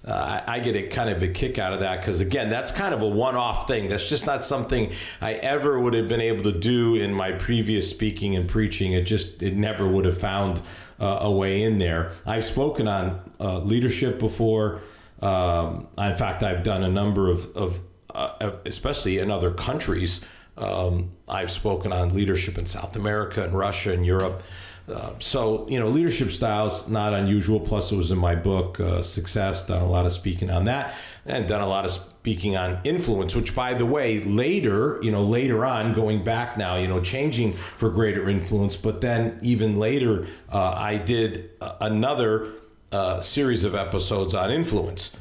uh, 0.08 0.42
I, 0.46 0.60
get 0.60 0.74
a 0.74 0.88
kind 0.88 1.10
of 1.10 1.22
a 1.22 1.28
kick 1.28 1.58
out 1.58 1.74
of 1.74 1.80
that 1.80 2.00
because 2.00 2.22
again, 2.22 2.48
that's 2.48 2.70
kind 2.70 2.94
of 2.94 3.02
a 3.02 3.08
one-off 3.08 3.68
thing. 3.68 3.88
That's 3.88 4.08
just 4.08 4.24
not 4.24 4.42
something 4.42 4.90
I 5.20 5.34
ever 5.34 5.78
would 5.78 5.92
have 5.92 6.08
been 6.08 6.22
able 6.22 6.44
to 6.44 6.58
do 6.58 6.94
in 6.94 7.12
my 7.12 7.32
previous 7.32 7.90
speaking 7.90 8.34
and 8.34 8.48
preaching. 8.48 8.94
It 8.94 9.02
just 9.02 9.42
it 9.42 9.54
never 9.54 9.86
would 9.86 10.06
have 10.06 10.16
found 10.16 10.62
uh, 10.98 11.18
a 11.20 11.30
way 11.30 11.62
in 11.62 11.78
there. 11.78 12.12
I've 12.24 12.46
spoken 12.46 12.88
on 12.88 13.20
uh, 13.38 13.58
leadership 13.58 14.18
before. 14.18 14.80
Um, 15.20 15.88
in 15.98 16.16
fact, 16.16 16.42
I've 16.42 16.62
done 16.62 16.82
a 16.82 16.90
number 16.90 17.28
of, 17.28 17.54
of 17.54 17.80
uh, 18.14 18.56
especially 18.64 19.18
in 19.18 19.30
other 19.30 19.50
countries. 19.50 20.24
Um, 20.56 21.10
I've 21.28 21.50
spoken 21.50 21.92
on 21.92 22.14
leadership 22.14 22.56
in 22.56 22.64
South 22.64 22.96
America 22.96 23.44
and 23.44 23.52
Russia 23.52 23.92
and 23.92 24.06
Europe. 24.06 24.42
Uh, 24.88 25.12
so 25.18 25.68
you 25.68 25.78
know, 25.78 25.88
leadership 25.88 26.30
styles 26.30 26.88
not 26.88 27.12
unusual. 27.12 27.61
Plus, 27.61 27.92
it 27.92 27.97
was 27.97 28.11
in 28.11 28.18
my 28.18 28.35
book, 28.35 28.80
uh, 28.80 29.02
Success. 29.02 29.66
Done 29.66 29.83
a 29.83 29.87
lot 29.88 30.07
of 30.07 30.12
speaking 30.12 30.50
on 30.50 30.64
that, 30.64 30.95
and 31.26 31.47
done 31.47 31.61
a 31.61 31.66
lot 31.66 31.85
of 31.85 31.90
speaking 31.90 32.57
on 32.57 32.80
influence. 32.85 33.37
Which, 33.37 33.54
by 33.54 33.75
the 33.75 33.85
way, 33.85 34.21
later, 34.21 34.99
you 35.02 35.11
know, 35.11 35.23
later 35.23 35.64
on, 35.64 35.92
going 35.92 36.25
back 36.25 36.57
now, 36.57 36.76
you 36.76 36.88
know, 36.88 37.00
changing 37.00 37.52
for 37.52 37.90
greater 37.90 38.28
influence. 38.28 38.76
But 38.76 39.00
then, 39.02 39.38
even 39.42 39.78
later, 39.78 40.26
uh, 40.50 40.75
I 40.76 40.97
did 40.97 41.50
uh, 41.61 41.75
another 41.80 42.49
uh, 42.90 43.21
series 43.21 43.64
of 43.64 43.75
episodes 43.75 44.35
on 44.35 44.50
influence. 44.50 45.14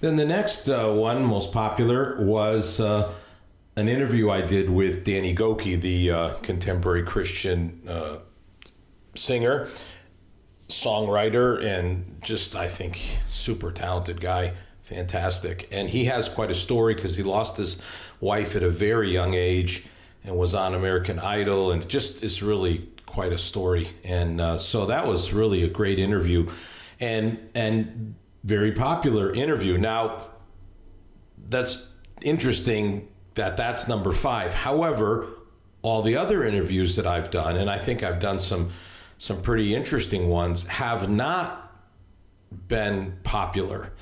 Then 0.00 0.16
the 0.16 0.26
next 0.26 0.68
one, 0.68 1.24
most 1.24 1.52
popular, 1.52 2.22
was 2.22 2.80
an 3.76 3.88
interview 3.88 4.30
I 4.30 4.40
did 4.40 4.70
with 4.70 5.04
Danny 5.04 5.34
Gokey, 5.34 5.80
the 5.80 6.10
uh, 6.10 6.34
contemporary 6.42 7.02
Christian 7.02 7.82
uh, 7.88 8.18
singer, 9.16 9.68
songwriter, 10.68 11.62
and 11.62 12.20
just, 12.22 12.54
I 12.54 12.68
think, 12.68 13.00
super 13.28 13.72
talented 13.72 14.20
guy. 14.20 14.54
Fantastic. 14.84 15.68
And 15.72 15.90
he 15.90 16.04
has 16.04 16.28
quite 16.28 16.50
a 16.50 16.54
story 16.54 16.94
because 16.94 17.16
he 17.16 17.22
lost 17.22 17.56
his 17.56 17.80
wife 18.20 18.54
at 18.54 18.62
a 18.62 18.70
very 18.70 19.10
young 19.10 19.34
age 19.34 19.86
and 20.22 20.36
was 20.36 20.54
on 20.54 20.74
American 20.74 21.18
Idol, 21.18 21.70
and 21.70 21.86
just 21.88 22.22
is 22.22 22.42
really 22.42 22.88
quite 23.06 23.32
a 23.32 23.38
story. 23.38 23.88
And 24.04 24.40
uh, 24.40 24.56
so 24.58 24.86
that 24.86 25.06
was 25.06 25.32
really 25.32 25.64
a 25.64 25.68
great 25.68 25.98
interview 25.98 26.50
and, 27.00 27.48
and 27.54 28.14
very 28.42 28.72
popular 28.72 29.32
interview. 29.32 29.76
Now, 29.78 30.28
that's 31.36 31.90
interesting 32.22 33.08
that 33.34 33.56
that's 33.56 33.88
number 33.88 34.12
five. 34.12 34.54
However, 34.54 35.28
all 35.82 36.02
the 36.02 36.16
other 36.16 36.44
interviews 36.44 36.96
that 36.96 37.06
I've 37.06 37.30
done, 37.30 37.56
and 37.56 37.68
I 37.68 37.78
think 37.78 38.02
I've 38.02 38.20
done 38.20 38.40
some 38.40 38.70
some 39.18 39.42
pretty 39.42 39.74
interesting 39.74 40.28
ones, 40.28 40.66
have 40.66 41.08
not 41.08 41.78
been 42.68 43.18
popular. 43.22 43.92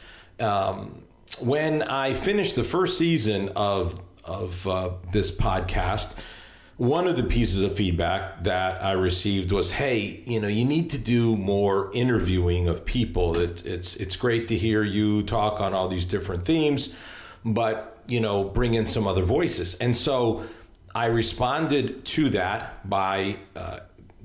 Um, 0.41 1.03
when 1.39 1.83
I 1.83 2.13
finished 2.13 2.57
the 2.57 2.65
first 2.65 2.99
season 2.99 3.51
of 3.57 4.01
of 4.25 4.67
uh, 4.67 4.91
this 5.11 5.35
podcast, 5.35 6.17
one 6.77 7.09
of 7.09 7.17
the 7.17 7.25
pieces 7.25 7.63
of 7.63 7.77
feedback 7.77 8.45
that 8.45 8.83
I 8.83 8.93
received 8.93 9.51
was, 9.51 9.73
"Hey, 9.73 10.23
you 10.27 10.41
know, 10.41 10.49
you 10.49 10.65
need 10.65 10.91
to 10.91 10.99
do 10.99 11.37
more 11.37 11.91
interviewing 11.93 12.69
of 12.69 12.85
people. 12.85 13.37
It, 13.37 13.65
it's 13.67 13.97
it's 13.97 14.17
great 14.17 14.49
to 14.49 14.57
hear 14.57 14.85
you 14.85 15.23
talk 15.23 15.61
on 15.61 15.75
all 15.75 15.89
these 15.89 16.05
different 16.05 16.45
themes, 16.45 16.95
but 17.45 17.92
you 18.13 18.21
know, 18.21 18.45
bring 18.45 18.75
in 18.75 18.87
some 18.87 19.07
other 19.07 19.23
voices. 19.23 19.75
And 19.77 19.97
so 19.97 20.45
I 20.95 21.07
responded 21.07 22.05
to 22.17 22.29
that 22.31 22.87
by 22.87 23.39
uh, 23.57 23.79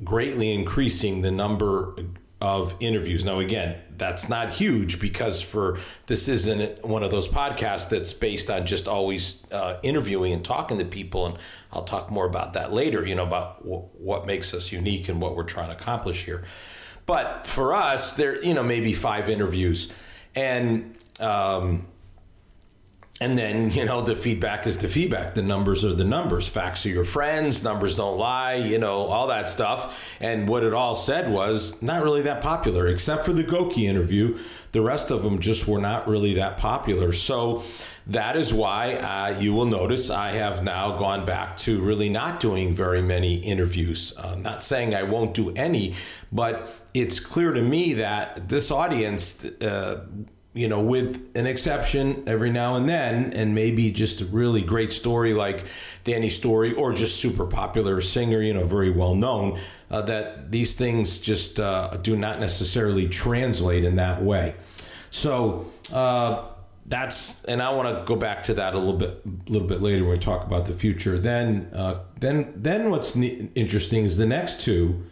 greatly 0.03 0.53
increasing 0.53 1.21
the 1.21 1.31
number 1.31 1.95
of 2.41 2.75
interviews. 2.81 3.23
Now, 3.23 3.39
again, 3.39 3.77
that's 3.97 4.27
not 4.27 4.49
huge 4.49 4.99
because 4.99 5.41
for 5.41 5.79
this 6.07 6.27
isn't 6.27 6.85
one 6.85 7.01
of 7.01 7.11
those 7.11 7.29
podcasts 7.29 7.87
that's 7.87 8.11
based 8.11 8.49
on 8.49 8.65
just 8.65 8.89
always 8.89 9.41
uh, 9.53 9.77
interviewing 9.83 10.33
and 10.33 10.43
talking 10.43 10.77
to 10.79 10.85
people. 10.85 11.25
And 11.25 11.37
I'll 11.71 11.85
talk 11.85 12.11
more 12.11 12.27
about 12.27 12.51
that 12.53 12.73
later, 12.73 13.05
you 13.05 13.15
know, 13.15 13.23
about 13.23 13.63
w- 13.63 13.87
what 13.97 14.25
makes 14.25 14.53
us 14.53 14.73
unique 14.73 15.07
and 15.07 15.21
what 15.21 15.33
we're 15.33 15.45
trying 15.45 15.69
to 15.69 15.75
accomplish 15.75 16.25
here. 16.25 16.43
But 17.05 17.47
for 17.47 17.73
us, 17.73 18.13
there, 18.17 18.43
you 18.43 18.53
know, 18.53 18.63
maybe 18.63 18.91
five 18.91 19.29
interviews. 19.29 19.93
And, 20.35 20.95
um, 21.21 21.87
and 23.19 23.37
then 23.37 23.71
you 23.71 23.85
know 23.85 24.01
the 24.01 24.15
feedback 24.15 24.67
is 24.67 24.77
the 24.77 24.87
feedback. 24.87 25.33
The 25.33 25.41
numbers 25.41 25.83
are 25.83 25.93
the 25.93 26.03
numbers. 26.03 26.47
Facts 26.47 26.85
are 26.85 26.89
your 26.89 27.05
friends. 27.05 27.63
Numbers 27.63 27.95
don't 27.95 28.17
lie 28.17 28.55
you 28.55 28.77
know 28.77 28.97
all 28.97 29.27
that 29.27 29.49
stuff. 29.49 29.99
And 30.19 30.47
what 30.47 30.63
it 30.63 30.73
all 30.73 30.95
said 30.95 31.31
was 31.31 31.81
not 31.81 32.03
really 32.03 32.21
that 32.23 32.41
popular 32.41 32.87
except 32.87 33.25
for 33.25 33.33
the 33.33 33.43
Gokey 33.43 33.83
interview. 33.83 34.37
The 34.71 34.81
rest 34.81 35.09
of 35.11 35.23
them 35.23 35.39
just 35.39 35.67
were 35.67 35.79
not 35.79 36.07
really 36.07 36.33
that 36.35 36.57
popular. 36.57 37.11
So 37.13 37.63
that 38.05 38.37
is 38.37 38.53
why 38.53 38.93
uh, 38.95 39.39
you 39.39 39.53
will 39.53 39.65
notice 39.65 40.09
I 40.09 40.31
have 40.31 40.63
now 40.63 40.97
gone 40.97 41.25
back 41.25 41.57
to 41.57 41.81
really 41.81 42.09
not 42.09 42.39
doing 42.39 42.73
very 42.73 43.01
many 43.01 43.37
interviews. 43.37 44.13
Uh, 44.17 44.35
not 44.35 44.63
saying 44.63 44.95
I 44.95 45.03
won't 45.03 45.33
do 45.33 45.51
any, 45.55 45.95
but 46.31 46.73
it's 46.93 47.19
clear 47.19 47.51
to 47.51 47.61
me 47.61 47.93
that 47.95 48.47
this 48.47 48.71
audience 48.71 49.43
uh, 49.45 50.05
you 50.57 50.67
know, 50.67 50.81
with 50.81 51.29
an 51.35 51.45
exception 51.45 52.23
every 52.25 52.49
now 52.49 52.75
and 52.75 52.89
then, 52.89 53.31
and 53.33 53.53
maybe 53.53 53.91
just 53.91 54.21
a 54.21 54.25
really 54.25 54.63
great 54.63 54.91
story 54.91 55.33
like 55.33 55.63
Danny's 56.03 56.35
story, 56.35 56.73
or 56.73 56.93
just 56.93 57.19
super 57.21 57.45
popular 57.45 58.01
singer, 58.01 58.41
you 58.41 58.53
know, 58.53 58.65
very 58.65 58.89
well 58.89 59.13
known, 59.13 59.59
uh, 59.91 60.01
that 60.01 60.51
these 60.51 60.75
things 60.75 61.21
just 61.21 61.59
uh, 61.59 61.95
do 62.01 62.15
not 62.15 62.39
necessarily 62.39 63.07
translate 63.07 63.83
in 63.83 63.97
that 63.97 64.23
way. 64.23 64.55
So 65.11 65.71
uh, 65.93 66.45
that's, 66.87 67.45
and 67.45 67.61
I 67.61 67.69
want 67.69 67.95
to 67.95 68.03
go 68.05 68.15
back 68.19 68.41
to 68.43 68.55
that 68.55 68.73
a 68.73 68.79
little 68.79 68.97
bit, 68.97 69.21
a 69.25 69.51
little 69.51 69.67
bit 69.67 69.81
later 69.81 70.03
when 70.03 70.13
we 70.13 70.19
talk 70.19 70.43
about 70.43 70.65
the 70.65 70.73
future. 70.73 71.19
Then, 71.19 71.69
uh, 71.71 71.99
then, 72.19 72.51
then 72.55 72.89
what's 72.89 73.15
interesting 73.15 74.05
is 74.05 74.17
the 74.17 74.25
next 74.25 74.61
two 74.61 75.05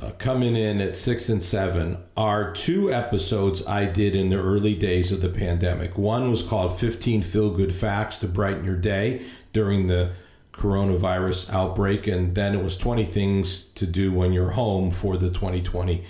uh, 0.00 0.12
coming 0.12 0.56
in 0.56 0.80
at 0.80 0.96
six 0.96 1.28
and 1.28 1.42
seven 1.42 1.98
are 2.16 2.52
two 2.52 2.92
episodes 2.92 3.66
I 3.66 3.84
did 3.84 4.14
in 4.14 4.30
the 4.30 4.36
early 4.36 4.74
days 4.74 5.12
of 5.12 5.20
the 5.20 5.28
pandemic. 5.28 5.98
One 5.98 6.30
was 6.30 6.42
called 6.42 6.78
15 6.78 7.22
Feel 7.22 7.50
Good 7.50 7.74
Facts 7.74 8.18
to 8.18 8.26
Brighten 8.26 8.64
Your 8.64 8.76
Day 8.76 9.22
during 9.52 9.88
the 9.88 10.12
coronavirus 10.52 11.52
outbreak, 11.52 12.06
and 12.06 12.34
then 12.34 12.54
it 12.54 12.62
was 12.62 12.78
20 12.78 13.04
Things 13.04 13.64
to 13.64 13.86
Do 13.86 14.12
When 14.12 14.32
You're 14.32 14.50
Home 14.50 14.90
for 14.90 15.16
the 15.16 15.28
2020 15.28 16.04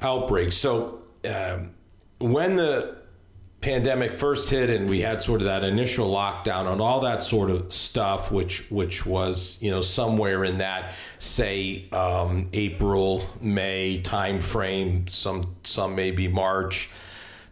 outbreak. 0.00 0.52
So, 0.52 1.02
um, 1.28 1.70
when 2.20 2.56
the 2.56 2.97
pandemic 3.60 4.12
first 4.12 4.50
hit 4.50 4.70
and 4.70 4.88
we 4.88 5.00
had 5.00 5.20
sort 5.20 5.40
of 5.40 5.46
that 5.46 5.64
initial 5.64 6.12
lockdown 6.12 6.70
and 6.70 6.80
all 6.80 7.00
that 7.00 7.24
sort 7.24 7.50
of 7.50 7.72
stuff 7.72 8.30
which 8.30 8.70
which 8.70 9.04
was 9.04 9.58
you 9.60 9.70
know 9.70 9.80
somewhere 9.80 10.44
in 10.44 10.58
that 10.58 10.92
say 11.18 11.88
um, 11.90 12.48
April 12.52 13.24
May 13.40 14.00
time 14.00 14.40
frame 14.40 15.08
some 15.08 15.56
some 15.64 15.96
maybe 15.96 16.28
March 16.28 16.88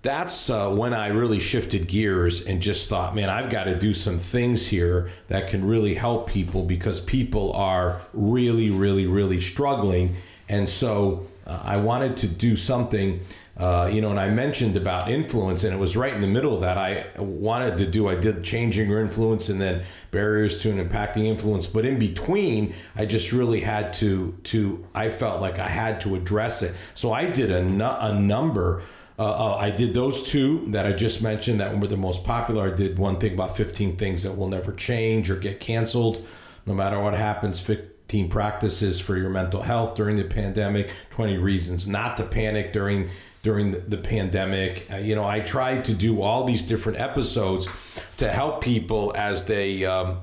that's 0.07 0.49
uh, 0.49 0.71
when 0.71 0.95
I 0.95 1.09
really 1.09 1.41
shifted 1.41 1.89
gears 1.89 2.41
and 2.41 2.63
just 2.63 2.89
thought, 2.89 3.17
man, 3.17 3.29
I've 3.29 3.51
got 3.51 3.65
to 3.65 3.77
do 3.77 3.93
some 3.93 4.21
things 4.21 4.69
here 4.69 5.11
that 5.27 5.49
can 5.49 5.67
really 5.67 5.95
help 5.95 6.31
people 6.31 6.63
because 6.63 7.01
people 7.01 7.53
are 7.55 8.03
really, 8.13 8.71
really, 8.71 9.09
really 9.09 9.41
struggling. 9.41 10.15
And 10.49 10.69
so 10.69 11.27
uh, 11.45 11.61
I 11.65 11.79
wanted 11.79 12.17
to 12.19 12.29
do 12.29 12.55
something 12.55 13.19
uh, 13.59 13.89
you 13.91 14.03
know, 14.03 14.11
and 14.11 14.21
I 14.21 14.29
mentioned 14.29 14.77
about 14.77 15.11
influence, 15.11 15.65
and 15.65 15.73
it 15.73 15.79
was 15.79 15.97
right 15.97 16.13
in 16.13 16.21
the 16.21 16.27
middle 16.27 16.55
of 16.55 16.61
that. 16.61 16.77
I 16.77 17.07
wanted 17.19 17.79
to 17.79 17.87
do, 17.87 18.07
I 18.07 18.15
did 18.15 18.45
changing 18.45 18.91
your 18.91 19.01
influence 19.01 19.49
and 19.49 19.59
then 19.59 19.83
barriers 20.11 20.61
to 20.63 20.71
an 20.71 20.87
impacting 20.87 21.25
influence. 21.25 21.67
But 21.67 21.87
in 21.87 21.99
between, 21.99 22.75
I 22.95 23.07
just 23.07 23.33
really 23.33 23.61
had 23.61 23.95
to, 23.95 24.37
to 24.45 24.87
I 24.95 25.09
felt 25.09 25.41
like 25.41 25.59
I 25.59 25.69
had 25.69 26.03
to 26.03 26.17
address 26.17 26.63
it. 26.63 26.75
So 26.95 27.13
I 27.13 27.31
did 27.31 27.51
a, 27.51 27.61
a 28.05 28.21
number. 28.21 28.83
Uh, 29.19 29.23
uh, 29.23 29.57
I 29.57 29.71
did 29.71 29.95
those 29.95 30.29
two 30.29 30.67
that 30.73 30.85
I 30.85 30.93
just 30.93 31.23
mentioned 31.23 31.59
that 31.61 31.79
were 31.79 31.87
the 31.87 31.97
most 31.97 32.25
popular. 32.25 32.71
I 32.71 32.77
did 32.77 32.99
one 32.99 33.19
thing 33.19 33.33
about 33.33 33.57
15 33.57 33.97
things 33.97 34.23
that 34.25 34.37
will 34.37 34.49
never 34.49 34.73
change 34.73 35.31
or 35.31 35.37
get 35.37 35.61
canceled, 35.61 36.27
no 36.67 36.75
matter 36.75 37.01
what 37.01 37.15
happens. 37.15 37.59
15 37.59 38.29
practices 38.29 39.01
for 39.01 39.17
your 39.17 39.31
mental 39.31 39.63
health 39.63 39.97
during 39.97 40.19
the 40.19 40.25
pandemic, 40.25 40.91
20 41.09 41.39
reasons 41.39 41.89
not 41.89 42.19
to 42.19 42.25
panic 42.25 42.75
during 42.75 43.09
during 43.47 43.71
the, 43.71 43.79
the 43.79 43.97
pandemic. 43.97 44.88
Uh, 44.93 44.97
you 44.97 45.15
know, 45.15 45.25
I 45.25 45.38
tried 45.38 45.85
to 45.85 45.95
do 45.95 46.21
all 46.21 46.43
these 46.43 46.65
different 46.65 46.99
episodes 46.99 47.69
to 48.17 48.29
help 48.29 48.61
people 48.61 49.12
as 49.15 49.45
they 49.45 49.85
um, 49.85 50.19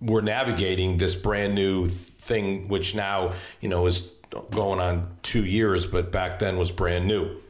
were 0.00 0.22
navigating 0.22 0.96
this 0.96 1.16
brand 1.16 1.56
new 1.56 1.88
thing, 1.88 2.68
which 2.68 2.94
now, 2.94 3.32
you 3.60 3.68
know, 3.68 3.86
is 3.86 4.12
going 4.50 4.78
on 4.78 5.16
two 5.22 5.44
years, 5.44 5.84
but 5.84 6.12
back 6.12 6.38
then 6.38 6.58
was 6.58 6.70
brand 6.70 7.08
new. 7.08 7.40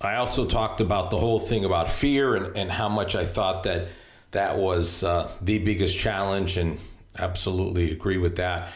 I 0.00 0.14
also 0.14 0.46
talked 0.46 0.80
about 0.80 1.10
the 1.10 1.18
whole 1.18 1.40
thing 1.40 1.64
about 1.64 1.90
fear 1.90 2.36
and, 2.36 2.56
and 2.56 2.70
how 2.70 2.88
much 2.88 3.16
I 3.16 3.26
thought 3.26 3.64
that 3.64 3.88
that 4.30 4.56
was 4.56 5.02
uh, 5.02 5.32
the 5.42 5.58
biggest 5.64 5.98
challenge, 5.98 6.56
and 6.56 6.78
absolutely 7.18 7.90
agree 7.90 8.18
with 8.18 8.36
that 8.36 8.72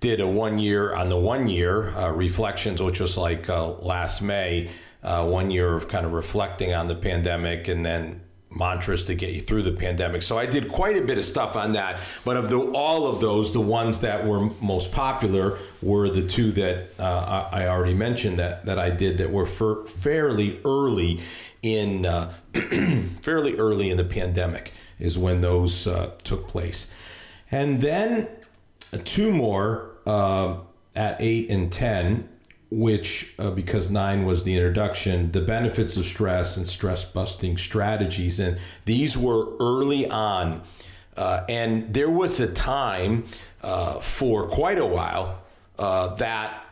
did 0.00 0.20
a 0.20 0.26
one 0.26 0.58
year 0.58 0.94
on 0.94 1.08
the 1.08 1.18
one 1.18 1.46
year 1.48 1.88
uh, 1.96 2.10
reflections, 2.10 2.82
which 2.82 3.00
was 3.00 3.16
like 3.16 3.48
uh, 3.48 3.68
last 3.72 4.22
May. 4.22 4.70
uh, 5.02 5.24
one 5.24 5.50
year 5.50 5.74
of 5.76 5.88
kind 5.88 6.04
of 6.04 6.12
reflecting 6.12 6.74
on 6.74 6.88
the 6.88 6.94
pandemic, 6.94 7.68
and 7.68 7.86
then 7.86 8.20
mantras 8.50 9.06
to 9.06 9.14
get 9.14 9.30
you 9.34 9.40
through 9.40 9.62
the 9.62 9.72
pandemic. 9.72 10.22
So 10.22 10.38
I 10.38 10.46
did 10.46 10.68
quite 10.68 10.96
a 10.96 11.02
bit 11.02 11.18
of 11.18 11.24
stuff 11.24 11.56
on 11.56 11.72
that. 11.72 12.00
But 12.24 12.36
of 12.36 12.50
the, 12.50 12.58
all 12.58 13.06
of 13.06 13.20
those, 13.20 13.52
the 13.52 13.60
ones 13.60 14.00
that 14.00 14.26
were 14.26 14.50
most 14.60 14.92
popular 14.92 15.58
were 15.82 16.08
the 16.10 16.26
two 16.26 16.50
that 16.52 16.88
uh, 16.98 17.48
I 17.52 17.68
already 17.68 17.94
mentioned 17.94 18.38
that 18.38 18.66
that 18.66 18.78
I 18.78 18.90
did 18.90 19.18
that 19.18 19.30
were 19.30 19.46
fairly 19.46 20.60
early 20.64 21.20
in 21.62 22.04
uh, 22.06 22.32
fairly 23.22 23.56
early 23.56 23.90
in 23.90 23.96
the 23.96 24.04
pandemic 24.04 24.72
is 24.98 25.18
when 25.18 25.40
those 25.40 25.86
uh, 25.86 26.12
took 26.24 26.48
place, 26.48 26.90
and 27.50 27.80
then 27.80 28.28
two 28.98 29.32
more 29.32 29.90
uh, 30.06 30.60
at 30.94 31.16
eight 31.20 31.50
and 31.50 31.72
ten 31.72 32.28
which 32.70 33.34
uh, 33.38 33.50
because 33.50 33.90
nine 33.90 34.26
was 34.26 34.44
the 34.44 34.56
introduction 34.56 35.30
the 35.32 35.40
benefits 35.40 35.96
of 35.96 36.04
stress 36.04 36.56
and 36.56 36.66
stress 36.66 37.04
busting 37.04 37.56
strategies 37.56 38.40
and 38.40 38.58
these 38.84 39.16
were 39.16 39.56
early 39.58 40.08
on. 40.08 40.62
Uh, 41.16 41.44
and 41.48 41.94
there 41.94 42.10
was 42.10 42.40
a 42.40 42.52
time 42.52 43.24
uh, 43.62 43.98
for 44.00 44.48
quite 44.48 44.78
a 44.78 44.86
while 44.86 45.42
uh, 45.78 46.14
that 46.16 46.62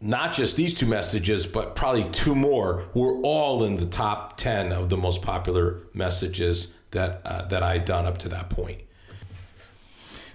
not 0.00 0.32
just 0.32 0.56
these 0.56 0.74
two 0.74 0.86
messages 0.86 1.46
but 1.46 1.76
probably 1.76 2.04
two 2.10 2.34
more 2.34 2.88
were 2.94 3.14
all 3.22 3.62
in 3.62 3.76
the 3.76 3.86
top 3.86 4.36
10 4.36 4.72
of 4.72 4.88
the 4.88 4.96
most 4.96 5.22
popular 5.22 5.78
messages 5.94 6.74
that 6.90 7.20
uh, 7.24 7.42
that 7.46 7.62
i 7.62 7.74
had 7.74 7.84
done 7.84 8.04
up 8.04 8.18
to 8.18 8.28
that 8.28 8.50
point 8.50 8.82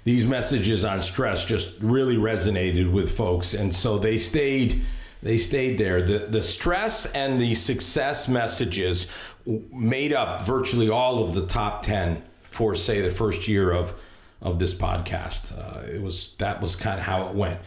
these 0.07 0.25
messages 0.25 0.85
on 0.85 1.01
stress 1.01 1.43
just 1.43 1.81
really 1.81 2.15
resonated 2.15 2.89
with 2.89 3.11
folks, 3.11 3.53
and 3.53 3.75
so 3.75 3.97
they 3.97 4.17
stayed. 4.17 4.81
They 5.21 5.37
stayed 5.37 5.77
there. 5.77 6.01
The 6.01 6.19
the 6.19 6.41
stress 6.41 7.05
and 7.07 7.41
the 7.41 7.55
success 7.55 8.29
messages 8.29 9.11
made 9.45 10.13
up 10.13 10.45
virtually 10.45 10.89
all 10.89 11.23
of 11.23 11.33
the 11.33 11.45
top 11.45 11.83
ten 11.83 12.23
for 12.41 12.73
say 12.73 13.01
the 13.01 13.11
first 13.11 13.49
year 13.49 13.71
of 13.71 13.95
of 14.41 14.59
this 14.59 14.73
podcast. 14.73 15.57
Uh, 15.57 15.85
it 15.87 16.01
was 16.01 16.35
that 16.35 16.61
was 16.61 16.77
kind 16.77 16.99
of 16.99 17.05
how 17.05 17.27
it 17.27 17.35
went. 17.35 17.59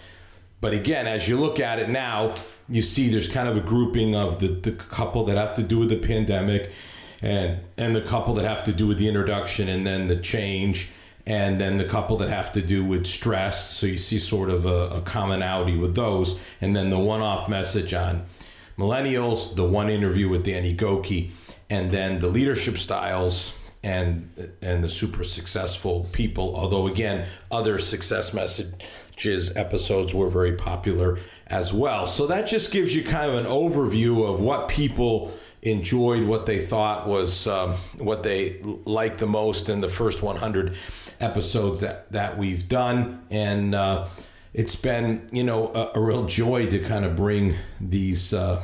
But 0.63 0.73
again, 0.73 1.07
as 1.07 1.29
you 1.29 1.39
look 1.39 1.61
at 1.61 1.79
it 1.79 1.91
now, 1.91 2.35
you 2.71 2.81
see 2.81 3.11
there's 3.11 3.29
kind 3.29 3.49
of 3.49 3.57
a 3.59 3.61
grouping 3.61 4.15
of 4.15 4.41
the, 4.41 4.49
the 4.49 4.73
couple 4.73 5.25
that 5.25 5.37
have 5.37 5.55
to 5.57 5.63
do 5.63 5.79
with 5.79 5.91
the 5.91 5.99
pandemic 5.99 6.73
and 7.21 7.61
and 7.77 7.95
the 7.95 8.01
couple 8.01 8.33
that 8.35 8.47
have 8.47 8.65
to 8.65 8.73
do 8.73 8.87
with 8.87 8.97
the 8.97 9.09
introduction 9.09 9.69
and 9.69 9.87
then 9.87 10.09
the 10.09 10.17
change 10.17 10.93
and 11.27 11.61
then 11.61 11.79
the 11.79 11.85
couple 11.85 12.17
that 12.19 12.29
have 12.29 12.53
to 12.53 12.63
do 12.63 12.85
with 12.85 13.07
stress. 13.07 13.71
So 13.71 13.87
you 13.87 13.99
see 13.99 14.19
sort 14.19 14.51
of 14.51 14.65
a, 14.65 14.89
a 14.97 15.01
commonality 15.03 15.77
with 15.77 15.95
those, 15.95 16.41
and 16.61 16.75
then 16.75 16.91
the 16.91 16.99
one-off 16.99 17.49
message 17.49 17.95
on 17.95 18.27
millennials, 18.79 19.55
the 19.55 19.65
one 19.65 19.89
interview 19.89 20.29
with 20.29 20.45
Danny 20.45 20.75
Gokey, 20.75 21.31
and 21.69 21.93
then 21.93 22.21
the 22.21 22.29
leadership 22.29 22.79
styles 22.79 23.55
and 23.83 24.53
and 24.61 24.85
the 24.85 24.89
super 24.89 25.25
successful 25.25 26.07
people. 26.13 26.55
Although 26.55 26.87
again, 26.87 27.27
other 27.51 27.79
success 27.79 28.35
messages 28.35 29.57
episodes 29.57 30.13
were 30.13 30.29
very 30.29 30.53
popular 30.53 31.19
as 31.47 31.73
well. 31.73 32.07
So 32.07 32.27
that 32.27 32.47
just 32.47 32.73
gives 32.73 32.95
you 32.95 33.03
kind 33.03 33.31
of 33.31 33.45
an 33.45 33.51
overview 33.51 34.33
of 34.33 34.41
what 34.41 34.69
people 34.69 35.33
enjoyed, 35.63 36.27
what 36.27 36.47
they 36.47 36.59
thought 36.61 37.07
was 37.07 37.47
um, 37.47 37.73
what 37.99 38.23
they 38.23 38.61
liked 38.85 39.19
the 39.19 39.27
most 39.27 39.69
in 39.69 39.81
the 39.81 39.89
first 39.89 40.23
100 40.23 40.75
episodes 41.21 41.81
that 41.81 42.11
that 42.13 42.39
we've 42.39 42.69
done, 42.69 43.25
and 43.31 43.75
uh, 43.75 44.09
it's 44.53 44.77
been 44.77 45.29
you 45.33 45.45
know 45.45 45.73
a, 45.75 45.99
a, 45.99 46.01
real 46.01 46.27
joy 46.27 46.67
to 46.67 46.79
kind 46.81 47.05
of 47.05 47.17
bring 47.17 47.55
these 47.81 48.33
uh, 48.33 48.63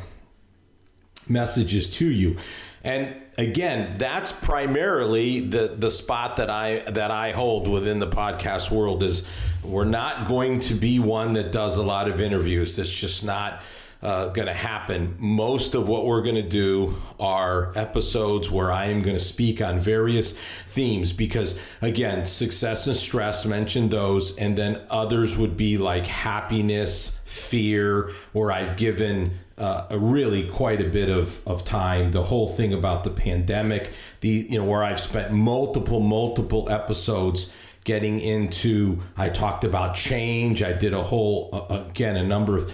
messages 1.29 1.91
to 1.99 2.11
you, 2.11 2.37
and 2.83 3.15
again, 3.39 3.97
that's 3.99 4.33
primarily 4.33 5.41
the 5.41 5.75
the 5.79 5.91
spot 5.91 6.37
that 6.37 6.51
I 6.51 6.81
that 6.91 7.11
I 7.11 7.33
hold 7.33 7.69
within 7.69 7.99
the 7.99 8.09
podcast 8.09 8.71
world 8.71 9.03
is 9.03 9.27
we're 9.63 9.85
not 9.85 10.29
going 10.29 10.61
to 10.61 10.75
be 10.75 10.99
one 10.99 11.35
that 11.35 11.53
does 11.53 11.77
a 11.77 11.83
lot 11.83 12.09
of 12.09 12.21
interviews. 12.21 12.79
It's 12.79 12.91
just 12.91 13.25
not 13.25 13.63
uh, 14.03 14.29
going 14.29 14.47
to 14.47 14.55
happen. 14.55 15.17
Most 15.19 15.75
of 15.75 15.89
what 15.89 16.05
we're 16.05 16.23
going 16.23 16.37
to 16.37 16.43
do 16.43 16.97
are 17.19 17.73
episodes 17.77 18.51
where 18.51 18.71
I 18.71 18.87
am 18.87 19.03
going 19.03 19.17
to 19.17 19.25
speak 19.25 19.61
on 19.61 19.79
various 19.79 20.37
themes 20.67 21.13
because, 21.13 21.59
again, 21.81 22.27
success 22.27 22.87
and 22.87 22.97
stress, 22.97 23.45
mentioned 23.47 23.91
those, 23.91 24.37
and 24.37 24.57
then 24.57 24.83
others 24.91 25.37
would 25.37 25.57
be 25.57 25.79
like 25.79 26.07
happiness, 26.07 27.21
fear, 27.25 28.13
where 28.33 28.53
I've 28.53 28.77
given 28.77 29.39
uh, 29.59 29.87
a 29.91 29.99
really 29.99 30.49
quite 30.49 30.81
a 30.81 30.89
bit 30.89 31.09
of, 31.09 31.47
of 31.47 31.65
time. 31.65 32.13
The 32.13 32.25
whole 32.25 32.49
thing 32.49 32.75
about 32.75 33.05
the 33.05 33.11
pandemic, 33.11 33.93
the 34.21 34.47
you 34.51 34.59
know 34.59 34.65
where 34.65 34.83
I've 34.83 35.01
spent 35.01 35.33
multiple 35.33 36.01
multiple 36.01 36.69
episodes 36.71 37.51
getting 37.85 38.21
into. 38.21 39.03
I 39.17 39.31
talked 39.31 39.65
about 39.65 39.95
change. 39.95 40.63
I 40.63 40.73
did 40.73 40.93
a 40.93 41.03
whole 41.03 41.49
uh, 41.53 41.85
again 41.89 42.17
a 42.17 42.25
number 42.25 42.59
of 42.59 42.73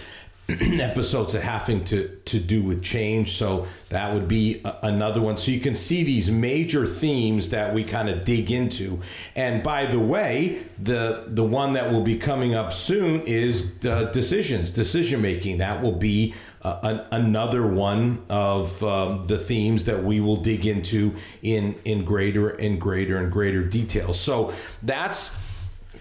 episodes 0.81 1.33
that 1.33 1.43
having 1.43 1.83
to 1.85 2.07
to 2.25 2.39
do 2.39 2.63
with 2.63 2.83
change. 2.83 3.33
So 3.33 3.67
that 3.89 4.13
would 4.13 4.27
be 4.27 4.61
a, 4.63 4.77
another 4.83 5.21
one. 5.21 5.37
So 5.37 5.51
you 5.51 5.59
can 5.59 5.75
see 5.75 6.03
these 6.03 6.31
major 6.31 6.85
themes 6.85 7.49
that 7.49 7.73
we 7.73 7.83
kind 7.83 8.09
of 8.09 8.23
dig 8.23 8.51
into. 8.51 9.01
And 9.35 9.63
by 9.63 9.85
the 9.85 9.99
way 9.99 10.63
the 10.79 11.25
the 11.27 11.43
one 11.43 11.73
that 11.73 11.91
will 11.91 12.03
be 12.03 12.17
coming 12.17 12.55
up 12.55 12.73
soon 12.73 13.21
is 13.21 13.75
decisions 13.75 14.71
decision 14.71 15.21
making. 15.21 15.57
That 15.57 15.81
will 15.81 15.97
be 15.97 16.33
uh, 16.63 16.79
an, 16.83 17.05
another 17.11 17.67
one 17.67 18.23
of 18.29 18.81
um, 18.83 19.27
the 19.27 19.37
themes 19.37 19.85
that 19.85 20.03
we 20.03 20.19
will 20.19 20.37
dig 20.37 20.65
into 20.65 21.15
in 21.41 21.75
in 21.85 22.05
greater 22.05 22.49
and 22.49 22.79
greater 22.79 23.17
and 23.17 23.31
greater 23.31 23.63
detail. 23.63 24.13
So 24.13 24.53
that's 24.81 25.37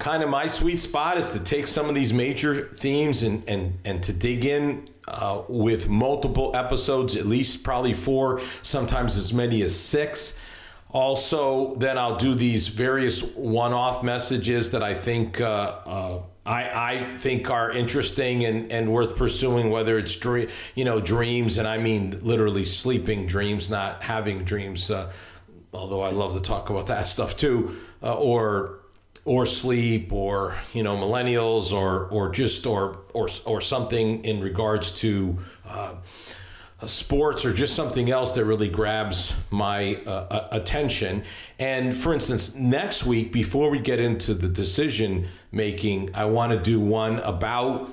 kind 0.02 0.24
of 0.24 0.28
my 0.28 0.48
sweet 0.48 0.78
spot 0.78 1.16
is 1.16 1.30
to 1.30 1.38
take 1.38 1.64
some 1.68 1.88
of 1.88 1.94
these 1.94 2.12
major 2.12 2.64
themes 2.74 3.22
and 3.22 3.48
and 3.48 3.78
and 3.84 4.02
to 4.02 4.12
dig 4.12 4.44
in 4.44 4.88
uh, 5.06 5.42
with 5.48 5.88
multiple 5.88 6.50
episodes, 6.56 7.16
at 7.16 7.24
least 7.24 7.62
probably 7.62 7.94
four, 7.94 8.40
sometimes 8.62 9.16
as 9.16 9.32
many 9.32 9.62
as 9.62 9.78
six. 9.78 10.38
Also, 10.90 11.74
then 11.76 11.96
I'll 11.96 12.16
do 12.16 12.34
these 12.34 12.68
various 12.68 13.22
one-off 13.22 14.02
messages 14.02 14.72
that 14.72 14.82
I 14.82 14.94
think 14.94 15.40
uh, 15.40 15.78
uh, 15.86 16.22
I, 16.44 16.62
I 16.92 17.04
think 17.18 17.48
are 17.48 17.70
interesting 17.70 18.44
and, 18.44 18.70
and 18.72 18.92
worth 18.92 19.16
pursuing. 19.16 19.70
Whether 19.70 19.98
it's 19.98 20.16
dream, 20.16 20.48
you 20.74 20.84
know, 20.84 21.00
dreams, 21.00 21.58
and 21.58 21.68
I 21.68 21.78
mean 21.78 22.18
literally 22.22 22.64
sleeping 22.64 23.26
dreams, 23.26 23.70
not 23.70 24.02
having 24.02 24.42
dreams. 24.42 24.90
Uh, 24.90 25.12
although 25.72 26.02
I 26.02 26.10
love 26.10 26.34
to 26.34 26.42
talk 26.42 26.70
about 26.70 26.88
that 26.88 27.06
stuff 27.06 27.36
too, 27.36 27.78
uh, 28.02 28.14
or 28.14 28.81
or 29.24 29.46
sleep 29.46 30.12
or 30.12 30.56
you 30.72 30.82
know 30.82 30.96
millennials 30.96 31.72
or 31.72 32.06
or 32.06 32.30
just 32.30 32.66
or 32.66 32.98
or 33.12 33.28
or 33.44 33.60
something 33.60 34.24
in 34.24 34.40
regards 34.40 34.92
to 34.92 35.38
uh, 35.66 35.94
sports 36.86 37.44
or 37.44 37.52
just 37.52 37.76
something 37.76 38.10
else 38.10 38.34
that 38.34 38.44
really 38.44 38.68
grabs 38.68 39.34
my 39.50 39.94
uh, 40.06 40.48
attention. 40.50 41.22
And 41.58 41.96
for 41.96 42.12
instance 42.12 42.56
next 42.56 43.06
week 43.06 43.32
before 43.32 43.70
we 43.70 43.78
get 43.78 44.00
into 44.00 44.34
the 44.34 44.48
decision 44.48 45.28
making 45.54 46.14
i 46.14 46.24
want 46.24 46.50
to 46.50 46.58
do 46.58 46.80
one 46.80 47.18
about 47.18 47.90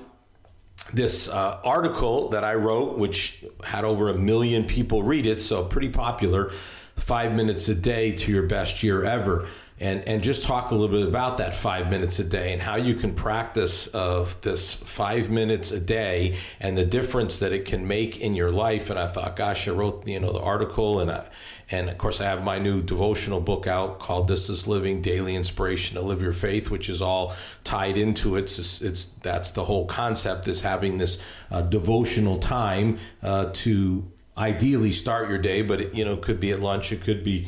this 0.94 1.28
uh, 1.28 1.60
article 1.64 2.30
that 2.30 2.44
i 2.44 2.54
wrote 2.56 2.98
which 2.98 3.44
had 3.64 3.84
over 3.84 4.10
a 4.10 4.14
million 4.14 4.64
people 4.64 5.04
read 5.04 5.26
it 5.26 5.42
so 5.42 5.64
pretty 5.64 5.90
popular. 5.90 6.52
Five 6.96 7.34
minutes 7.34 7.68
a 7.70 7.76
day 7.76 8.12
to 8.12 8.32
your 8.32 8.44
best 8.44 8.84
year 8.84 9.06
ever 9.06 9.48
and 9.80 10.06
and 10.08 10.22
just 10.22 10.44
talk 10.44 10.72
a 10.72 10.76
little 10.76 11.00
bit 11.00 11.08
about 11.08 11.38
that 11.38 11.56
five 11.56 11.90
minutes 11.90 12.20
a 12.20 12.24
day 12.24 12.52
and 12.52 12.62
how 12.62 12.76
you 12.76 12.96
can 12.96 13.14
practice 13.14 13.88
of 13.88 14.40
this 14.42 14.74
five 14.74 15.30
minutes 15.30 15.72
a 15.72 15.80
day 15.80 16.36
and 16.60 16.78
the 16.78 16.86
difference 16.86 17.40
that 17.40 17.54
it 17.54 17.66
can 17.66 17.88
make 17.88 18.20
in 18.20 18.36
your 18.36 18.52
life. 18.52 18.90
And 18.90 19.00
I 19.00 19.08
thought, 19.08 19.36
gosh, 19.36 19.68
I 19.68 19.72
wrote 19.72 20.06
you 20.06 20.20
know 20.20 20.34
the 20.34 20.42
article 20.42 21.00
and 21.00 21.10
I, 21.10 21.26
and 21.72 21.90
of 21.90 21.98
course 21.98 22.20
I 22.20 22.26
have 22.26 22.44
my 22.44 22.60
new 22.60 22.82
devotional 22.82 23.40
book 23.40 23.68
out 23.68 24.00
called 24.00 24.28
"This 24.28 24.50
Is 24.50 24.68
Living: 24.68 25.02
Daily 25.02 25.36
Inspiration 25.36 25.96
to 25.96 26.02
Live 26.02 26.22
Your 26.22 26.34
Faith," 26.34 26.70
which 26.70 26.90
is 26.90 27.02
all 27.02 27.34
tied 27.64 27.98
into 27.98 28.36
it. 28.36 28.44
It's, 28.44 28.82
it's 28.82 29.06
that's 29.06 29.52
the 29.52 29.64
whole 29.64 29.86
concept 29.86 30.48
is 30.50 30.62
having 30.62 30.98
this 30.98 31.22
uh, 31.52 31.62
devotional 31.62 32.38
time 32.38 33.00
uh, 33.24 33.52
to 33.54 34.12
ideally 34.38 34.92
start 34.92 35.30
your 35.30 35.38
day, 35.38 35.62
but 35.62 35.80
it, 35.80 35.94
you 35.94 36.04
know 36.04 36.18
could 36.18 36.42
be 36.42 36.52
at 36.52 36.60
lunch, 36.60 36.92
it 36.92 37.02
could 37.02 37.24
be 37.24 37.48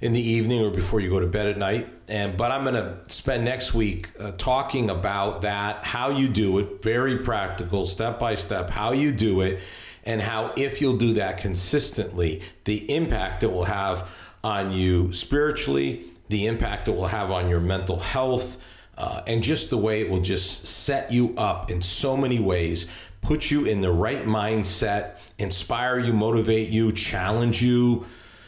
in 0.00 0.12
the 0.12 0.20
evening 0.20 0.64
or 0.64 0.70
before 0.70 1.00
you 1.00 1.08
go 1.10 1.20
to 1.20 1.26
bed 1.26 1.46
at 1.46 1.56
night. 1.56 1.88
And 2.08 2.36
but 2.36 2.52
I'm 2.52 2.62
going 2.64 2.74
to 2.74 2.98
spend 3.08 3.44
next 3.44 3.74
week 3.74 4.10
uh, 4.18 4.32
talking 4.32 4.90
about 4.90 5.42
that, 5.42 5.84
how 5.84 6.10
you 6.10 6.28
do 6.28 6.58
it, 6.58 6.82
very 6.82 7.18
practical, 7.18 7.86
step 7.86 8.18
by 8.18 8.34
step, 8.34 8.70
how 8.70 8.92
you 8.92 9.12
do 9.12 9.40
it, 9.40 9.60
and 10.04 10.20
how 10.20 10.52
if 10.56 10.80
you'll 10.80 10.98
do 10.98 11.14
that 11.14 11.38
consistently, 11.38 12.42
the 12.64 12.94
impact 12.94 13.42
it 13.42 13.52
will 13.52 13.64
have 13.64 14.08
on 14.44 14.72
you 14.72 15.12
spiritually, 15.12 16.04
the 16.28 16.46
impact 16.46 16.88
it 16.88 16.94
will 16.94 17.08
have 17.08 17.30
on 17.30 17.48
your 17.48 17.60
mental 17.60 17.98
health, 17.98 18.62
uh, 18.96 19.22
and 19.26 19.42
just 19.42 19.70
the 19.70 19.76
way 19.76 20.00
it 20.00 20.08
will 20.08 20.22
just 20.22 20.66
set 20.66 21.10
you 21.10 21.34
up 21.36 21.70
in 21.70 21.82
so 21.82 22.16
many 22.16 22.38
ways 22.38 22.88
put 23.26 23.50
you 23.50 23.64
in 23.64 23.80
the 23.80 23.90
right 23.90 24.24
mindset, 24.24 25.16
inspire 25.36 25.98
you, 25.98 26.12
motivate 26.12 26.68
you, 26.68 26.92
challenge 26.92 27.60
you, 27.60 28.06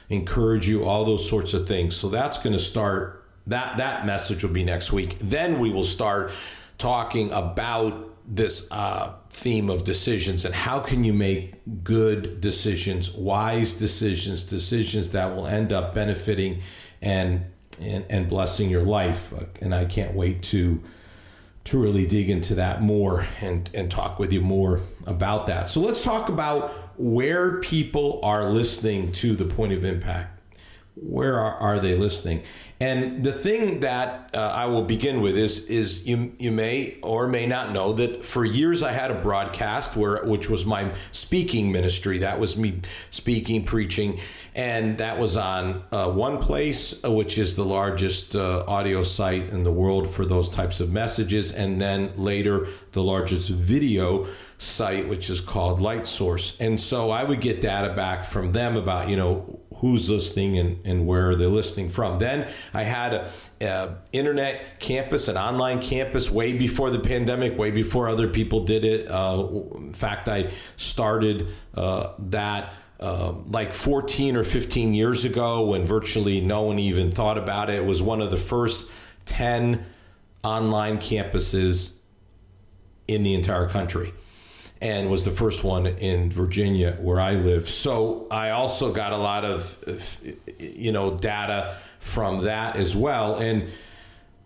encourage 0.08 0.68
you, 0.68 0.84
all 0.84 1.04
those 1.04 1.28
sorts 1.28 1.54
of 1.54 1.66
things. 1.66 1.96
So 1.96 2.08
that's 2.08 2.38
going 2.38 2.54
to 2.54 2.58
start 2.58 3.18
that 3.46 3.78
that 3.78 4.04
message 4.04 4.44
will 4.44 4.52
be 4.52 4.64
next 4.64 4.92
week. 4.92 5.18
Then 5.20 5.58
we 5.58 5.72
will 5.72 5.84
start 5.84 6.30
talking 6.76 7.32
about 7.32 8.10
this 8.26 8.70
uh, 8.70 9.14
theme 9.30 9.70
of 9.70 9.84
decisions 9.84 10.44
and 10.44 10.54
how 10.54 10.80
can 10.80 11.02
you 11.02 11.14
make 11.14 11.54
good 11.82 12.42
decisions, 12.42 13.10
wise 13.14 13.74
decisions, 13.74 14.44
decisions 14.44 15.10
that 15.10 15.34
will 15.34 15.46
end 15.46 15.72
up 15.72 15.94
benefiting 15.94 16.60
and 17.00 17.46
and, 17.80 18.04
and 18.10 18.28
blessing 18.28 18.68
your 18.68 18.82
life. 18.82 19.32
And 19.62 19.74
I 19.74 19.84
can't 19.84 20.14
wait 20.14 20.42
to 20.44 20.82
to 21.64 21.78
really 21.78 22.06
dig 22.06 22.30
into 22.30 22.54
that 22.54 22.80
more 22.80 23.26
and, 23.40 23.68
and 23.74 23.90
talk 23.90 24.18
with 24.18 24.32
you 24.32 24.40
more 24.40 24.80
about 25.06 25.46
that. 25.48 25.68
So 25.68 25.80
let's 25.80 26.02
talk 26.02 26.30
about 26.30 26.87
where 26.98 27.60
people 27.60 28.20
are 28.22 28.48
listening 28.50 29.12
to 29.12 29.34
the 29.34 29.44
point 29.44 29.72
of 29.72 29.84
impact. 29.84 30.40
Where 30.94 31.38
are, 31.38 31.54
are 31.54 31.78
they 31.78 31.96
listening? 31.96 32.42
And 32.80 33.24
the 33.24 33.32
thing 33.32 33.80
that 33.80 34.30
uh, 34.34 34.38
I 34.38 34.66
will 34.66 34.82
begin 34.82 35.20
with 35.20 35.36
is 35.36 35.66
is 35.66 36.06
you 36.06 36.32
you 36.38 36.52
may 36.52 36.98
or 37.02 37.26
may 37.26 37.44
not 37.44 37.72
know 37.72 37.92
that 37.94 38.24
for 38.24 38.44
years 38.44 38.84
I 38.84 38.92
had 38.92 39.10
a 39.10 39.16
broadcast 39.16 39.96
where 39.96 40.24
which 40.24 40.48
was 40.48 40.64
my 40.64 40.92
speaking 41.10 41.72
ministry. 41.72 42.18
That 42.18 42.38
was 42.38 42.56
me 42.56 42.82
speaking, 43.10 43.64
preaching, 43.64 44.20
and 44.54 44.98
that 44.98 45.18
was 45.18 45.36
on 45.36 45.82
uh, 45.90 46.10
one 46.10 46.38
place, 46.38 47.04
uh, 47.04 47.10
which 47.10 47.36
is 47.36 47.56
the 47.56 47.64
largest 47.64 48.36
uh, 48.36 48.64
audio 48.68 49.02
site 49.02 49.50
in 49.50 49.64
the 49.64 49.72
world 49.72 50.08
for 50.08 50.24
those 50.24 50.48
types 50.48 50.78
of 50.78 50.92
messages, 50.92 51.50
and 51.50 51.80
then 51.80 52.12
later 52.16 52.68
the 52.92 53.02
largest 53.02 53.50
video 53.50 54.28
site, 54.58 55.08
which 55.08 55.30
is 55.30 55.40
called 55.40 55.80
Light 55.80 56.06
Source. 56.06 56.56
And 56.60 56.80
so 56.80 57.10
I 57.10 57.22
would 57.24 57.40
get 57.40 57.60
data 57.60 57.94
back 57.94 58.24
from 58.24 58.52
them 58.52 58.76
about 58.76 59.08
you 59.08 59.16
know 59.16 59.60
who's 59.76 60.10
listening 60.10 60.58
and, 60.58 60.84
and 60.84 61.06
where 61.06 61.36
they're 61.36 61.46
listening 61.48 61.88
from. 61.88 62.18
Then 62.18 62.48
I 62.74 62.82
had 62.82 63.14
a, 63.14 63.30
a, 63.60 63.96
internet 64.12 64.80
campus, 64.80 65.28
an 65.28 65.36
online 65.36 65.80
campus, 65.80 66.28
way 66.28 66.58
before 66.58 66.90
the 66.90 66.98
pandemic, 66.98 67.56
way 67.56 67.70
before 67.70 68.08
other 68.08 68.26
people 68.26 68.64
did 68.64 68.84
it. 68.84 69.08
Uh, 69.08 69.46
in 69.76 69.94
fact, 69.94 70.28
I 70.28 70.50
started 70.76 71.48
uh, 71.74 72.12
that. 72.18 72.74
Uh, 73.00 73.32
like 73.46 73.74
14 73.74 74.34
or 74.34 74.42
15 74.42 74.92
years 74.92 75.24
ago, 75.24 75.64
when 75.66 75.84
virtually 75.84 76.40
no 76.40 76.62
one 76.62 76.80
even 76.80 77.12
thought 77.12 77.38
about 77.38 77.70
it, 77.70 77.76
it 77.76 77.84
was 77.84 78.02
one 78.02 78.20
of 78.20 78.32
the 78.32 78.36
first 78.36 78.90
10 79.26 79.86
online 80.42 80.98
campuses 80.98 81.92
in 83.06 83.22
the 83.22 83.34
entire 83.34 83.68
country 83.68 84.12
and 84.80 85.10
was 85.10 85.24
the 85.24 85.30
first 85.30 85.64
one 85.64 85.86
in 85.86 86.30
Virginia 86.30 86.96
where 87.00 87.20
I 87.20 87.32
live. 87.32 87.68
So 87.68 88.26
I 88.30 88.50
also 88.50 88.92
got 88.92 89.12
a 89.12 89.16
lot 89.16 89.44
of 89.44 89.78
you 90.58 90.92
know 90.92 91.16
data 91.16 91.76
from 91.98 92.44
that 92.44 92.76
as 92.76 92.94
well. 92.94 93.36
And 93.38 93.68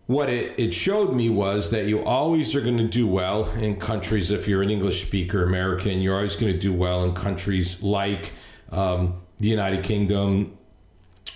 what 0.07 0.29
it, 0.29 0.59
it 0.59 0.73
showed 0.73 1.15
me 1.15 1.31
was 1.31 1.71
that 1.71 1.87
you 1.87 2.03
always 2.05 2.55
are 2.55 2.61
going 2.61 2.79
to 2.79 2.89
do 2.89 3.07
well 3.07 3.51
in 3.53 3.77
countries. 3.77 4.31
If 4.31 4.49
you're 4.49 4.63
an 4.63 4.71
english 4.71 5.07
speaker 5.07 5.45
american 5.45 6.01
you're 6.01 6.17
always 6.17 6.37
going 6.37 6.53
to 6.53 6.59
do 6.59 6.73
well 6.73 7.05
in 7.05 7.15
countries 7.15 7.83
like 7.83 8.33
um, 8.71 9.23
the 9.39 9.49
united 9.49 9.85
kingdom 9.85 10.57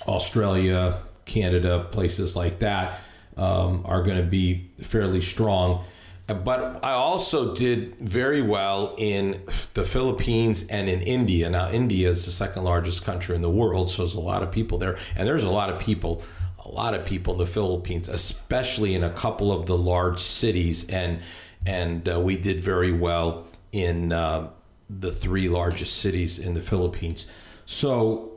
australia 0.06 1.00
canada 1.24 1.86
places 1.90 2.36
like 2.36 2.58
that 2.58 3.00
um, 3.36 3.82
are 3.84 4.02
going 4.02 4.16
to 4.16 4.28
be 4.28 4.70
fairly 4.80 5.20
strong 5.20 5.84
but 6.26 6.84
I 6.84 6.92
also 6.92 7.54
did 7.54 7.94
very 7.96 8.42
well 8.42 8.94
in 8.98 9.42
the 9.74 9.84
Philippines 9.84 10.66
and 10.66 10.88
in 10.88 11.00
India. 11.02 11.48
Now, 11.48 11.70
India 11.70 12.10
is 12.10 12.24
the 12.24 12.32
second 12.32 12.64
largest 12.64 13.04
country 13.04 13.36
in 13.36 13.42
the 13.42 13.50
world, 13.50 13.90
so 13.90 14.02
there's 14.02 14.14
a 14.14 14.20
lot 14.20 14.42
of 14.42 14.50
people 14.50 14.76
there. 14.76 14.98
And 15.14 15.28
there's 15.28 15.44
a 15.44 15.50
lot 15.50 15.70
of 15.70 15.78
people, 15.78 16.24
a 16.64 16.68
lot 16.68 16.94
of 16.94 17.04
people 17.04 17.34
in 17.34 17.38
the 17.38 17.46
Philippines, 17.46 18.08
especially 18.08 18.94
in 18.94 19.04
a 19.04 19.10
couple 19.10 19.52
of 19.52 19.66
the 19.66 19.78
large 19.78 20.18
cities. 20.18 20.88
And, 20.88 21.20
and 21.64 22.08
uh, 22.08 22.18
we 22.18 22.36
did 22.36 22.58
very 22.58 22.90
well 22.90 23.46
in 23.70 24.10
uh, 24.10 24.50
the 24.90 25.12
three 25.12 25.48
largest 25.48 25.98
cities 25.98 26.40
in 26.40 26.54
the 26.54 26.62
Philippines. 26.62 27.28
So, 27.66 28.32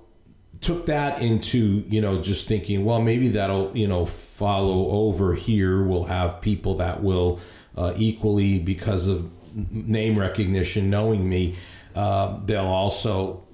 took 0.61 0.87
that 0.87 1.21
into 1.21 1.85
you 1.87 2.01
know 2.01 2.21
just 2.21 2.45
thinking 2.45 2.83
well 2.83 3.01
maybe 3.01 3.29
that'll 3.29 3.71
you 3.77 3.87
know 3.87 4.05
follow 4.05 4.89
over 4.89 5.33
here 5.33 5.81
we'll 5.81 6.03
have 6.03 6.41
people 6.41 6.75
that 6.75 7.01
will 7.01 7.39
uh, 7.75 7.93
equally 7.97 8.59
because 8.59 9.07
of 9.07 9.31
name 9.71 10.17
recognition, 10.17 10.89
knowing 10.89 11.27
me, 11.27 11.55
uh, 11.95 12.39
they'll 12.45 12.65
also 12.65 13.45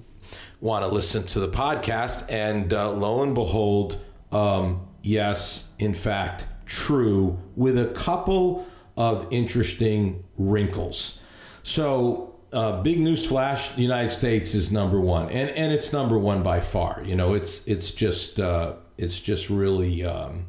want 0.60 0.84
to 0.84 0.90
listen 0.90 1.24
to 1.24 1.40
the 1.40 1.48
podcast. 1.48 2.30
And 2.30 2.72
uh, 2.72 2.90
lo 2.92 3.22
and 3.22 3.34
behold, 3.34 4.00
um, 4.32 4.86
yes, 5.02 5.68
in 5.78 5.94
fact, 5.94 6.44
true, 6.66 7.38
with 7.54 7.78
a 7.78 7.88
couple 7.88 8.66
of 8.96 9.26
interesting 9.30 10.24
wrinkles. 10.36 11.20
So, 11.62 12.34
uh, 12.52 12.80
big 12.82 13.00
news 13.00 13.26
flash: 13.26 13.74
the 13.74 13.82
United 13.82 14.12
States 14.12 14.54
is 14.54 14.70
number 14.70 15.00
one, 15.00 15.28
and 15.30 15.50
and 15.50 15.72
it's 15.72 15.92
number 15.92 16.18
one 16.18 16.42
by 16.42 16.60
far. 16.60 17.02
You 17.04 17.14
know, 17.16 17.34
it's 17.34 17.66
it's 17.66 17.90
just 17.90 18.40
uh, 18.40 18.74
it's 18.96 19.20
just 19.20 19.50
really 19.50 20.04
um, 20.04 20.46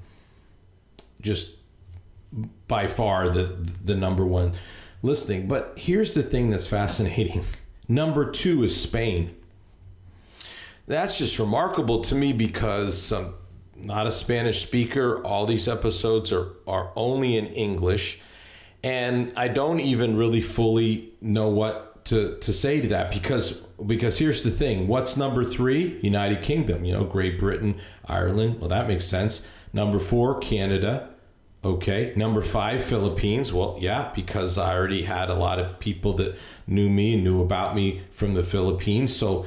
just 1.22 1.57
by 2.68 2.88
far 2.88 3.30
the 3.30 3.56
the 3.84 3.96
number 3.96 4.26
one 4.26 4.54
listing. 5.02 5.48
But 5.48 5.74
here's 5.78 6.14
the 6.14 6.24
thing 6.24 6.50
that's 6.50 6.68
fascinating. 6.68 7.44
Number 7.88 8.30
two 8.30 8.64
is 8.64 8.80
Spain. 8.80 9.36
That's 10.88 11.18
just 11.18 11.40
remarkable 11.40 12.02
to 12.02 12.16
me 12.16 12.34
because 12.34 13.12
I'm 13.12 13.34
not 13.76 14.08
a 14.08 14.12
Spanish 14.12 14.62
speaker. 14.62 15.24
All 15.26 15.46
these 15.46 15.68
episodes 15.68 16.32
are, 16.32 16.50
are 16.68 16.92
only 16.96 17.38
in 17.38 17.48
English. 17.48 18.22
And 18.84 19.34
I 19.36 19.48
don't 19.48 19.80
even 19.80 20.18
really 20.18 20.42
fully 20.42 21.14
know 21.22 21.50
what 21.50 22.06
to, 22.06 22.38
to 22.40 22.54
say 22.54 22.82
to 22.82 22.88
that 22.90 23.12
because 23.12 23.64
because 23.86 24.18
here's 24.18 24.44
the 24.44 24.52
thing. 24.52 24.88
What's 24.88 25.18
number 25.18 25.44
three? 25.44 26.00
United 26.02 26.42
Kingdom, 26.42 26.84
you 26.84 26.94
know, 26.94 27.04
Great 27.04 27.38
Britain, 27.38 27.80
Ireland. 28.06 28.60
Well, 28.60 28.70
that 28.70 28.88
makes 28.88 29.06
sense. 29.06 29.46
Number 29.72 30.00
four, 30.00 30.40
Canada. 30.40 31.10
Okay. 31.68 32.14
Number 32.16 32.42
five, 32.42 32.82
Philippines. 32.82 33.52
Well, 33.52 33.76
yeah, 33.78 34.10
because 34.16 34.58
I 34.58 34.74
already 34.74 35.04
had 35.04 35.30
a 35.30 35.34
lot 35.34 35.60
of 35.60 35.80
people 35.80 36.14
that 36.14 36.38
knew 36.66 36.88
me 36.88 37.16
and 37.16 37.26
knew 37.26 37.42
about 37.42 37.76
me 37.76 38.04
from 38.10 38.36
the 38.36 38.44
Philippines. 38.44 39.14
So 39.14 39.46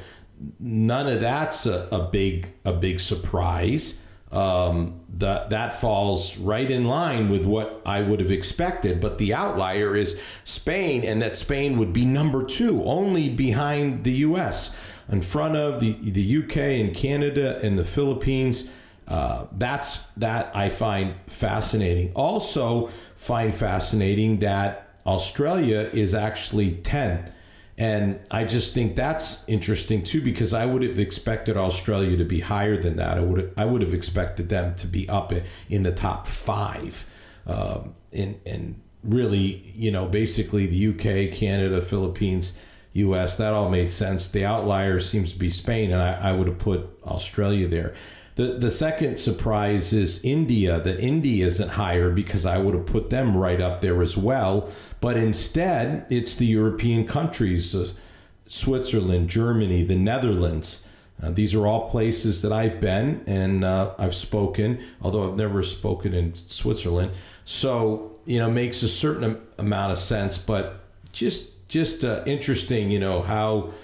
none 0.58 1.06
of 1.06 1.22
that's 1.22 1.64
a, 1.64 1.88
a 1.90 2.10
big 2.12 2.52
a 2.62 2.74
big 2.74 3.00
surprise. 3.00 3.98
Um, 4.30 5.00
that 5.16 5.48
that 5.48 5.80
falls 5.80 6.36
right 6.36 6.70
in 6.70 6.84
line 6.84 7.30
with 7.30 7.46
what 7.46 7.80
I 7.86 8.02
would 8.02 8.20
have 8.20 8.30
expected. 8.30 9.00
But 9.00 9.16
the 9.16 9.32
outlier 9.32 9.96
is 9.96 10.20
Spain, 10.44 11.02
and 11.04 11.22
that 11.22 11.36
Spain 11.36 11.78
would 11.78 11.94
be 11.94 12.04
number 12.04 12.44
two, 12.44 12.84
only 12.84 13.30
behind 13.30 14.04
the 14.04 14.12
U.S. 14.28 14.76
in 15.08 15.22
front 15.22 15.56
of 15.56 15.80
the 15.80 15.94
the 15.94 16.44
UK 16.44 16.56
and 16.84 16.94
Canada 16.94 17.58
and 17.62 17.78
the 17.78 17.84
Philippines. 17.86 18.68
Uh, 19.10 19.48
that's 19.50 20.06
that 20.16 20.54
I 20.54 20.68
find 20.68 21.16
fascinating. 21.26 22.12
Also, 22.14 22.90
find 23.16 23.52
fascinating 23.52 24.38
that 24.38 24.88
Australia 25.04 25.90
is 25.92 26.14
actually 26.14 26.76
10th. 26.76 27.32
And 27.76 28.20
I 28.30 28.44
just 28.44 28.72
think 28.72 28.94
that's 28.94 29.48
interesting 29.48 30.04
too 30.04 30.20
because 30.20 30.54
I 30.54 30.64
would 30.64 30.82
have 30.82 30.98
expected 30.98 31.56
Australia 31.56 32.16
to 32.18 32.24
be 32.24 32.40
higher 32.40 32.80
than 32.80 32.96
that. 32.96 33.18
I 33.18 33.22
would 33.22 33.38
have, 33.38 33.50
I 33.56 33.64
would 33.64 33.82
have 33.82 33.94
expected 33.94 34.48
them 34.48 34.76
to 34.76 34.86
be 34.86 35.08
up 35.08 35.32
in 35.68 35.82
the 35.82 35.92
top 35.92 36.28
five. 36.28 37.08
Um, 37.46 37.94
and, 38.12 38.38
and 38.46 38.80
really, 39.02 39.72
you 39.74 39.90
know, 39.90 40.06
basically 40.06 40.66
the 40.66 40.88
UK, 40.88 41.34
Canada, 41.34 41.82
Philippines, 41.82 42.56
US, 42.92 43.36
that 43.38 43.54
all 43.54 43.70
made 43.70 43.90
sense. 43.90 44.28
The 44.28 44.44
outlier 44.44 45.00
seems 45.00 45.32
to 45.32 45.38
be 45.38 45.48
Spain, 45.48 45.90
and 45.90 46.02
I, 46.02 46.30
I 46.30 46.32
would 46.32 46.48
have 46.48 46.58
put 46.58 46.90
Australia 47.04 47.66
there. 47.66 47.94
The, 48.40 48.54
the 48.54 48.70
second 48.70 49.18
surprise 49.18 49.92
is 49.92 50.24
India, 50.24 50.80
that 50.80 50.98
India 50.98 51.46
isn't 51.46 51.72
higher 51.72 52.08
because 52.08 52.46
I 52.46 52.56
would 52.56 52.74
have 52.74 52.86
put 52.86 53.10
them 53.10 53.36
right 53.36 53.60
up 53.60 53.82
there 53.82 54.00
as 54.00 54.16
well. 54.16 54.70
But 55.02 55.18
instead, 55.18 56.06
it's 56.08 56.36
the 56.36 56.46
European 56.46 57.06
countries, 57.06 57.74
uh, 57.74 57.90
Switzerland, 58.48 59.28
Germany, 59.28 59.84
the 59.84 59.94
Netherlands. 59.94 60.86
Uh, 61.22 61.32
these 61.32 61.54
are 61.54 61.66
all 61.66 61.90
places 61.90 62.40
that 62.40 62.50
I've 62.50 62.80
been 62.80 63.22
and 63.26 63.62
uh, 63.62 63.92
I've 63.98 64.14
spoken, 64.14 64.82
although 65.02 65.30
I've 65.30 65.36
never 65.36 65.62
spoken 65.62 66.14
in 66.14 66.34
Switzerland. 66.34 67.10
So, 67.44 68.20
you 68.24 68.38
know, 68.38 68.50
makes 68.50 68.82
a 68.82 68.88
certain 68.88 69.38
amount 69.58 69.92
of 69.92 69.98
sense, 69.98 70.38
but 70.38 70.80
just 71.12 71.68
just 71.68 72.06
uh, 72.06 72.22
interesting, 72.24 72.90
you 72.90 73.00
know, 73.00 73.20
how 73.20 73.74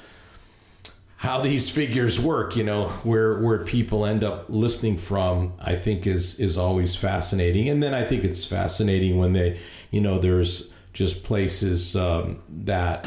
how 1.18 1.40
these 1.40 1.70
figures 1.70 2.20
work, 2.20 2.56
you 2.56 2.64
know, 2.64 2.88
where 3.02 3.38
where 3.40 3.58
people 3.58 4.04
end 4.04 4.22
up 4.22 4.46
listening 4.48 4.98
from, 4.98 5.54
I 5.58 5.74
think 5.74 6.06
is 6.06 6.38
is 6.38 6.58
always 6.58 6.94
fascinating. 6.94 7.68
And 7.68 7.82
then 7.82 7.94
I 7.94 8.04
think 8.04 8.24
it's 8.24 8.44
fascinating 8.44 9.18
when 9.18 9.32
they, 9.32 9.58
you 9.90 10.00
know, 10.00 10.18
there's 10.18 10.70
just 10.92 11.24
places 11.24 11.96
um, 11.96 12.42
that 12.48 13.06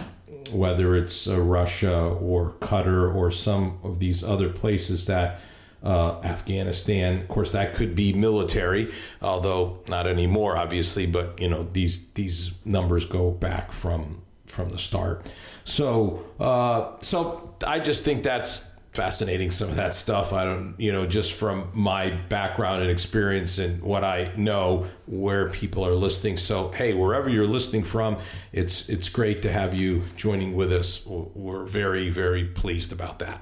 whether 0.52 0.96
it's 0.96 1.28
uh, 1.28 1.40
Russia 1.40 2.00
or 2.02 2.54
Qatar 2.54 3.14
or 3.14 3.30
some 3.30 3.80
of 3.84 4.00
these 4.00 4.24
other 4.24 4.50
places 4.50 5.06
that 5.06 5.40
uh, 5.84 6.20
Afghanistan. 6.24 7.20
Of 7.20 7.28
course, 7.28 7.52
that 7.52 7.74
could 7.74 7.96
be 7.96 8.14
military, 8.14 8.92
although 9.22 9.80
not 9.88 10.08
anymore, 10.08 10.58
obviously. 10.58 11.06
But 11.06 11.40
you 11.40 11.50
know, 11.50 11.64
these 11.64 12.10
these 12.14 12.52
numbers 12.66 13.06
go 13.06 13.32
back 13.32 13.72
from 13.72 14.24
from 14.46 14.70
the 14.70 14.80
start. 14.80 15.26
So 15.70 16.26
uh, 16.40 16.98
so 17.02 17.54
I 17.66 17.80
just 17.80 18.04
think 18.04 18.24
that's 18.24 18.72
fascinating. 18.92 19.52
Some 19.52 19.70
of 19.70 19.76
that 19.76 19.94
stuff. 19.94 20.34
I 20.34 20.44
don't, 20.44 20.74
you 20.80 20.92
know, 20.92 21.06
just 21.06 21.34
from 21.34 21.70
my 21.74 22.10
background 22.10 22.82
and 22.82 22.90
experience 22.90 23.60
and 23.60 23.82
what 23.84 24.04
I 24.04 24.34
know, 24.36 24.88
where 25.06 25.48
people 25.50 25.86
are 25.86 25.94
listening. 25.94 26.38
So 26.38 26.70
hey, 26.70 26.96
wherever 26.96 27.30
you're 27.30 27.48
listening 27.48 27.84
from, 27.84 28.18
it's 28.52 28.90
it's 28.90 29.10
great 29.10 29.44
to 29.44 29.52
have 29.52 29.76
you 29.76 30.06
joining 30.18 30.56
with 30.56 30.74
us. 30.74 31.06
We're 31.06 31.66
very 31.66 32.10
very 32.10 32.46
pleased 32.46 32.92
about 32.92 33.20
that. 33.20 33.40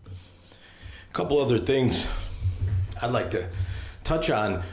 A 0.00 1.12
couple 1.12 1.40
other 1.40 1.58
things 1.58 2.08
I'd 3.00 3.12
like 3.12 3.30
to 3.30 3.48
touch 4.02 4.30
on. 4.30 4.64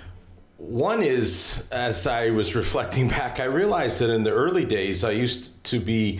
One 0.57 1.03
is, 1.03 1.67
as 1.71 2.07
I 2.07 2.31
was 2.31 2.55
reflecting 2.55 3.07
back, 3.17 3.39
I 3.39 3.43
realized 3.45 3.99
that 3.99 4.09
in 4.09 4.23
the 4.23 4.31
early 4.31 4.65
days, 4.65 5.03
I 5.03 5.11
used 5.11 5.63
to 5.65 5.79
be 5.79 6.19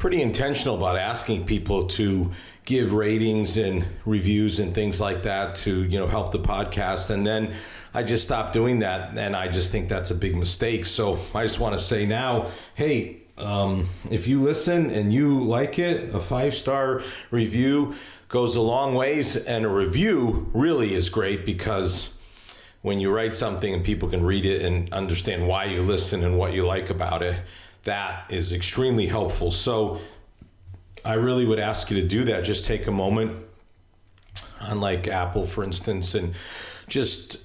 pretty 0.00 0.20
intentional 0.20 0.76
about 0.76 0.96
asking 0.96 1.44
people 1.44 1.86
to 1.86 2.30
give 2.64 2.92
ratings 2.92 3.56
and 3.56 3.86
reviews 4.04 4.58
and 4.58 4.74
things 4.74 5.00
like 5.00 5.22
that 5.22 5.54
to 5.54 5.84
you 5.84 5.98
know 5.98 6.06
help 6.06 6.32
the 6.32 6.38
podcast 6.38 7.10
and 7.10 7.26
then 7.26 7.52
i 7.94 8.02
just 8.02 8.24
stopped 8.24 8.52
doing 8.52 8.80
that 8.80 9.16
and 9.16 9.36
i 9.36 9.46
just 9.46 9.70
think 9.70 9.88
that's 9.88 10.10
a 10.10 10.14
big 10.14 10.34
mistake 10.36 10.84
so 10.84 11.18
i 11.34 11.42
just 11.42 11.60
want 11.60 11.72
to 11.72 11.78
say 11.78 12.06
now 12.06 12.46
hey 12.74 13.16
um, 13.38 13.88
if 14.10 14.28
you 14.28 14.42
listen 14.42 14.90
and 14.90 15.12
you 15.12 15.40
like 15.40 15.78
it 15.78 16.14
a 16.14 16.20
five 16.20 16.52
star 16.54 17.02
review 17.30 17.94
goes 18.30 18.54
a 18.56 18.60
long 18.60 18.94
ways. 18.94 19.36
And 19.36 19.66
a 19.66 19.68
review 19.68 20.48
really 20.54 20.94
is 20.94 21.10
great 21.10 21.44
because 21.44 22.16
when 22.80 22.98
you 22.98 23.12
write 23.12 23.34
something 23.34 23.74
and 23.74 23.84
people 23.84 24.08
can 24.08 24.24
read 24.24 24.46
it 24.46 24.62
and 24.62 24.90
understand 24.94 25.46
why 25.46 25.64
you 25.66 25.82
listen 25.82 26.24
and 26.24 26.38
what 26.38 26.54
you 26.54 26.64
like 26.64 26.88
about 26.88 27.22
it, 27.22 27.42
that 27.84 28.30
is 28.30 28.52
extremely 28.52 29.06
helpful. 29.06 29.50
So 29.50 30.00
I 31.04 31.14
really 31.14 31.46
would 31.46 31.60
ask 31.60 31.90
you 31.90 32.00
to 32.00 32.06
do 32.06 32.24
that. 32.24 32.44
Just 32.44 32.66
take 32.66 32.86
a 32.86 32.92
moment, 32.92 33.44
unlike 34.60 35.08
Apple, 35.08 35.46
for 35.46 35.64
instance, 35.64 36.14
and 36.14 36.34
just 36.88 37.44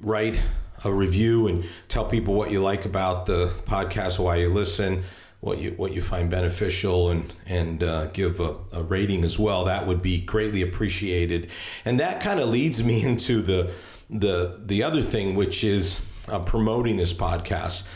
write 0.00 0.40
a 0.84 0.92
review 0.92 1.46
and 1.46 1.64
tell 1.88 2.04
people 2.04 2.34
what 2.34 2.50
you 2.50 2.62
like 2.62 2.84
about 2.84 3.26
the 3.26 3.52
podcast, 3.66 4.18
why 4.18 4.36
you 4.36 4.50
listen 4.50 5.04
what 5.44 5.58
you 5.58 5.72
what 5.72 5.92
you 5.92 6.00
find 6.00 6.30
beneficial 6.30 7.10
and 7.10 7.30
and 7.44 7.84
uh, 7.84 8.06
give 8.06 8.40
a, 8.40 8.56
a, 8.72 8.82
rating 8.82 9.24
as 9.24 9.38
well. 9.38 9.66
That 9.66 9.86
would 9.86 10.00
be 10.00 10.18
greatly 10.18 10.62
appreciated. 10.62 11.50
And 11.84 12.00
that 12.00 12.22
kind 12.22 12.40
of 12.40 12.48
leads 12.48 12.82
me 12.82 13.02
into 13.10 13.42
the 13.42 13.70
the 14.08 14.58
the 14.64 14.82
other 14.82 15.02
thing, 15.02 15.34
which 15.34 15.62
is 15.62 16.00
uh, 16.28 16.38
promoting 16.38 16.96
this 16.96 17.12
podcast. 17.12 17.86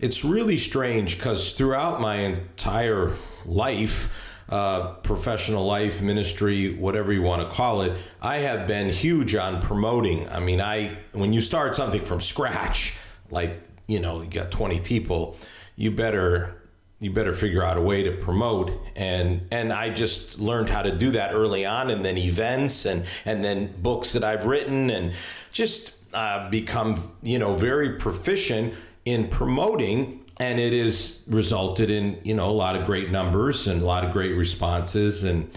It's 0.00 0.24
really 0.24 0.56
strange 0.56 1.16
because 1.16 1.54
throughout 1.54 2.00
my 2.00 2.16
entire 2.16 3.14
life, 3.44 4.14
uh, 4.48 4.94
professional 4.94 5.66
life, 5.66 6.00
ministry, 6.00 6.74
whatever 6.74 7.12
you 7.12 7.22
want 7.22 7.48
to 7.48 7.54
call 7.54 7.82
it, 7.82 7.96
I 8.22 8.38
have 8.38 8.66
been 8.66 8.90
huge 8.90 9.34
on 9.34 9.60
promoting. 9.60 10.28
I 10.28 10.38
mean, 10.38 10.60
I 10.60 10.98
when 11.12 11.32
you 11.32 11.40
start 11.40 11.74
something 11.74 12.00
from 12.00 12.20
scratch, 12.20 12.96
like 13.30 13.60
you 13.88 13.98
know, 13.98 14.22
you 14.22 14.30
got 14.30 14.52
twenty 14.52 14.78
people, 14.78 15.36
you 15.74 15.90
better 15.90 16.54
you 17.00 17.10
better 17.12 17.34
figure 17.34 17.62
out 17.62 17.76
a 17.76 17.80
way 17.80 18.02
to 18.02 18.12
promote 18.12 18.72
and 18.96 19.46
and 19.52 19.72
I 19.72 19.90
just 19.90 20.38
learned 20.40 20.68
how 20.68 20.82
to 20.82 20.96
do 20.96 21.12
that 21.12 21.32
early 21.32 21.64
on 21.64 21.90
and 21.90 22.04
then 22.04 22.18
events 22.18 22.86
and 22.86 23.04
and 23.24 23.44
then 23.44 23.72
books 23.80 24.12
that 24.14 24.24
I've 24.24 24.44
written 24.44 24.90
and 24.90 25.12
just 25.52 25.94
uh, 26.12 26.48
become 26.50 27.00
you 27.22 27.38
know 27.38 27.54
very 27.54 27.98
proficient 27.98 28.74
in 29.08 29.28
promoting 29.28 30.24
and 30.38 30.60
it 30.60 30.72
has 30.72 31.22
resulted 31.26 31.90
in 31.90 32.18
you 32.24 32.34
know 32.34 32.48
a 32.48 32.52
lot 32.52 32.76
of 32.76 32.84
great 32.84 33.10
numbers 33.10 33.66
and 33.66 33.82
a 33.82 33.84
lot 33.84 34.04
of 34.04 34.12
great 34.12 34.32
responses 34.32 35.24
and 35.24 35.50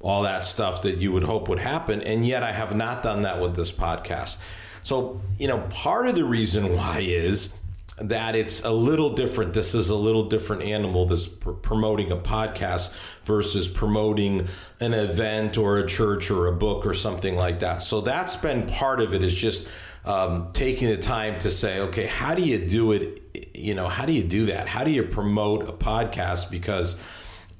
all 0.00 0.22
that 0.22 0.44
stuff 0.44 0.82
that 0.82 0.98
you 0.98 1.10
would 1.12 1.24
hope 1.24 1.48
would 1.48 1.58
happen 1.58 2.00
and 2.02 2.24
yet 2.24 2.42
I 2.42 2.52
have 2.52 2.74
not 2.74 3.02
done 3.02 3.22
that 3.22 3.40
with 3.40 3.56
this 3.56 3.72
podcast 3.72 4.38
so 4.82 5.20
you 5.38 5.48
know 5.48 5.60
part 5.70 6.06
of 6.06 6.14
the 6.14 6.24
reason 6.24 6.76
why 6.76 7.00
is 7.00 7.54
that 7.98 8.34
it's 8.34 8.64
a 8.64 8.72
little 8.72 9.10
different. 9.10 9.54
This 9.54 9.72
is 9.74 9.88
a 9.88 9.94
little 9.94 10.24
different 10.24 10.62
animal, 10.62 11.06
this 11.06 11.28
pr- 11.28 11.52
promoting 11.52 12.10
a 12.10 12.16
podcast 12.16 12.92
versus 13.22 13.68
promoting 13.68 14.48
an 14.80 14.94
event 14.94 15.56
or 15.56 15.78
a 15.78 15.86
church 15.86 16.28
or 16.28 16.48
a 16.48 16.52
book 16.52 16.84
or 16.86 16.92
something 16.92 17.36
like 17.36 17.60
that. 17.60 17.82
So 17.82 18.00
that's 18.00 18.34
been 18.34 18.66
part 18.66 19.00
of 19.00 19.14
it 19.14 19.22
is 19.22 19.32
just 19.32 19.68
um, 20.04 20.52
taking 20.52 20.88
the 20.88 20.96
time 20.96 21.38
to 21.40 21.50
say, 21.50 21.80
okay, 21.80 22.06
how 22.06 22.34
do 22.34 22.42
you 22.42 22.58
do 22.58 22.92
it? 22.92 23.22
You 23.54 23.74
know, 23.74 23.88
how 23.88 24.06
do 24.06 24.12
you 24.12 24.22
do 24.22 24.46
that? 24.46 24.68
How 24.68 24.84
do 24.84 24.90
you 24.90 25.02
promote 25.02 25.68
a 25.68 25.72
podcast? 25.72 26.50
Because 26.50 27.00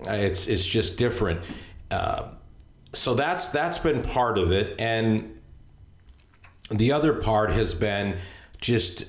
it's, 0.01 0.47
it's 0.47 0.67
just 0.67 0.99
different. 0.99 1.41
Uh, 1.91 2.33
so 2.93 3.15
that's, 3.15 3.49
that's 3.49 3.79
been 3.79 4.03
part 4.03 4.39
of 4.39 4.53
it. 4.53 4.75
And 4.79 5.41
the 6.71 6.93
other 6.93 7.15
part 7.15 7.51
has 7.51 7.75
been 7.75 8.19
just 8.59 9.07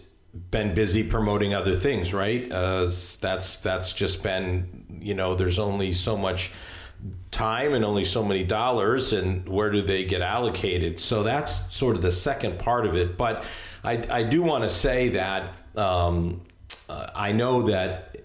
been 0.52 0.74
busy 0.74 1.04
promoting 1.04 1.54
other 1.54 1.76
things, 1.76 2.14
right? 2.14 2.52
Uh, 2.52 2.90
that's 3.22 3.56
that's 3.56 3.94
just 3.94 4.22
been 4.22 4.86
you 4.90 5.14
know 5.14 5.36
there's 5.36 5.60
only 5.60 5.94
so 5.94 6.18
much 6.18 6.52
time 7.32 7.74
and 7.74 7.84
only 7.84 8.04
so 8.04 8.24
many 8.24 8.44
dollars, 8.44 9.14
and 9.14 9.48
where 9.48 9.70
do 9.70 9.82
they 9.82 10.06
get 10.06 10.22
allocated? 10.22 11.00
So 11.00 11.24
that's 11.24 11.74
sort 11.76 11.96
of 11.96 12.02
the 12.02 12.12
second 12.12 12.60
part 12.60 12.86
of 12.86 12.96
it. 12.96 13.18
But 13.18 13.44
I 13.84 14.04
I 14.10 14.24
do 14.24 14.42
want 14.42 14.64
to 14.64 14.70
say 14.70 15.10
that 15.10 15.54
um, 15.76 16.42
uh, 16.90 17.08
I 17.16 17.32
know 17.32 17.64
that 17.64 18.18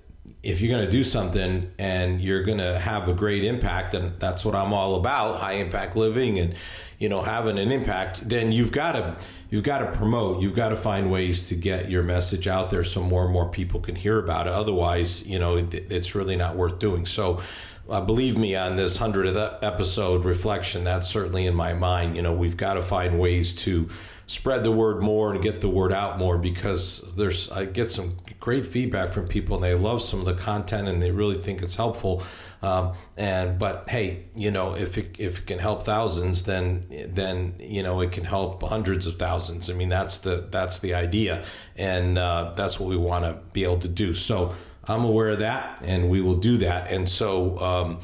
if 0.42 0.60
you're 0.60 0.70
going 0.70 0.86
to 0.86 0.90
do 0.90 1.04
something 1.04 1.70
and 1.78 2.20
you're 2.20 2.42
going 2.42 2.58
to 2.58 2.78
have 2.78 3.08
a 3.08 3.14
great 3.14 3.44
impact, 3.44 3.94
and 3.94 4.18
that's 4.18 4.44
what 4.44 4.54
I'm 4.54 4.72
all 4.72 4.96
about, 4.96 5.40
high 5.40 5.54
impact 5.54 5.96
living 5.96 6.38
and 6.38 6.54
you 6.98 7.08
know 7.08 7.22
having 7.22 7.58
an 7.58 7.70
impact, 7.72 8.28
then 8.28 8.52
you've 8.52 8.72
got 8.72 8.92
to 8.92 9.16
you've 9.50 9.64
got 9.64 9.78
to 9.78 9.86
promote. 9.92 10.40
You've 10.40 10.54
got 10.54 10.70
to 10.70 10.76
find 10.76 11.10
ways 11.10 11.48
to 11.48 11.54
get 11.54 11.90
your 11.90 12.02
message 12.02 12.46
out 12.46 12.70
there 12.70 12.84
so 12.84 13.02
more 13.02 13.24
and 13.24 13.32
more 13.32 13.48
people 13.48 13.80
can 13.80 13.96
hear 13.96 14.18
about 14.18 14.46
it. 14.46 14.52
Otherwise, 14.52 15.26
you 15.26 15.38
know, 15.38 15.56
it, 15.56 15.74
it's 15.74 16.14
really 16.14 16.36
not 16.36 16.56
worth 16.56 16.78
doing. 16.78 17.04
So, 17.04 17.40
uh, 17.88 18.00
believe 18.00 18.36
me, 18.36 18.54
on 18.54 18.76
this 18.76 18.96
hundredth 18.96 19.36
episode 19.62 20.24
reflection, 20.24 20.84
that's 20.84 21.08
certainly 21.08 21.46
in 21.46 21.54
my 21.54 21.72
mind. 21.72 22.16
You 22.16 22.22
know, 22.22 22.34
we've 22.34 22.56
got 22.56 22.74
to 22.74 22.82
find 22.82 23.18
ways 23.18 23.54
to 23.64 23.88
spread 24.30 24.62
the 24.62 24.70
word 24.70 25.02
more 25.02 25.32
and 25.32 25.42
get 25.42 25.60
the 25.60 25.68
word 25.68 25.92
out 25.92 26.16
more 26.16 26.38
because 26.38 27.16
there's 27.16 27.50
I 27.50 27.64
get 27.64 27.90
some 27.90 28.16
great 28.38 28.64
feedback 28.64 29.10
from 29.10 29.26
people 29.26 29.56
and 29.56 29.64
they 29.64 29.74
love 29.74 30.02
some 30.02 30.20
of 30.20 30.24
the 30.24 30.34
content 30.34 30.86
and 30.86 31.02
they 31.02 31.10
really 31.10 31.40
think 31.40 31.62
it's 31.62 31.74
helpful. 31.74 32.22
Um, 32.62 32.92
and 33.16 33.58
but 33.58 33.88
hey, 33.88 34.26
you 34.36 34.52
know, 34.52 34.76
if 34.76 34.96
it 34.96 35.16
if 35.18 35.40
it 35.40 35.46
can 35.46 35.58
help 35.58 35.82
thousands, 35.82 36.44
then 36.44 36.86
then 37.08 37.54
you 37.58 37.82
know 37.82 38.00
it 38.02 38.12
can 38.12 38.24
help 38.24 38.62
hundreds 38.62 39.04
of 39.04 39.16
thousands. 39.16 39.68
I 39.68 39.72
mean, 39.72 39.88
that's 39.88 40.18
the 40.18 40.46
that's 40.48 40.78
the 40.78 40.94
idea, 40.94 41.42
and 41.74 42.16
uh, 42.16 42.52
that's 42.54 42.78
what 42.78 42.88
we 42.88 42.96
want 42.96 43.24
to 43.24 43.40
be 43.52 43.64
able 43.64 43.80
to 43.80 43.88
do. 43.88 44.14
So 44.14 44.54
I'm 44.90 45.04
aware 45.04 45.30
of 45.30 45.38
that, 45.38 45.80
and 45.82 46.10
we 46.10 46.20
will 46.20 46.36
do 46.36 46.58
that. 46.58 46.90
And 46.90 47.08
so. 47.08 47.58
Um, 47.58 48.00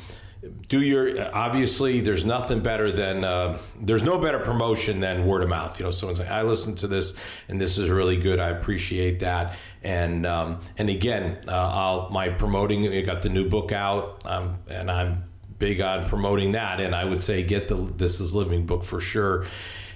do 0.69 0.81
your 0.81 1.35
obviously 1.35 2.01
there's 2.01 2.25
nothing 2.25 2.61
better 2.61 2.93
than 2.93 3.25
uh, 3.25 3.59
there's 3.81 4.03
no 4.03 4.19
better 4.19 4.39
promotion 4.39 5.01
than 5.01 5.27
word 5.27 5.43
of 5.43 5.49
mouth. 5.49 5.79
You 5.79 5.85
know 5.87 5.91
someone's 5.91 6.19
like 6.19 6.29
i 6.29 6.43
listened 6.43 6.79
to 6.79 6.87
this 6.87 7.15
and 7.49 7.61
this 7.61 7.79
is 7.79 7.91
really 7.91 8.17
good. 8.17 8.39
I 8.39 8.51
appreciate 8.51 9.21
that. 9.21 9.57
And 9.83 10.27
um, 10.27 10.61
and 10.79 10.89
again 10.89 11.39
uh, 11.49 11.53
i'll 11.53 12.11
my 12.11 12.29
promoting 12.29 12.87
i 12.87 13.01
got 13.03 13.23
the 13.23 13.29
new 13.29 13.49
book 13.49 13.73
out. 13.73 14.25
Um, 14.25 14.59
and 14.69 14.91
i'm 14.91 15.25
big 15.59 15.81
on 15.81 16.09
promoting 16.09 16.53
that. 16.53 16.81
And 16.81 16.95
i 16.95 17.05
would 17.05 17.23
say 17.23 17.43
get 17.43 17.69
the 17.69 17.75
this 17.75 18.21
is 18.21 18.35
living 18.35 18.67
book 18.67 18.85
for 18.85 19.01
sure 19.01 19.47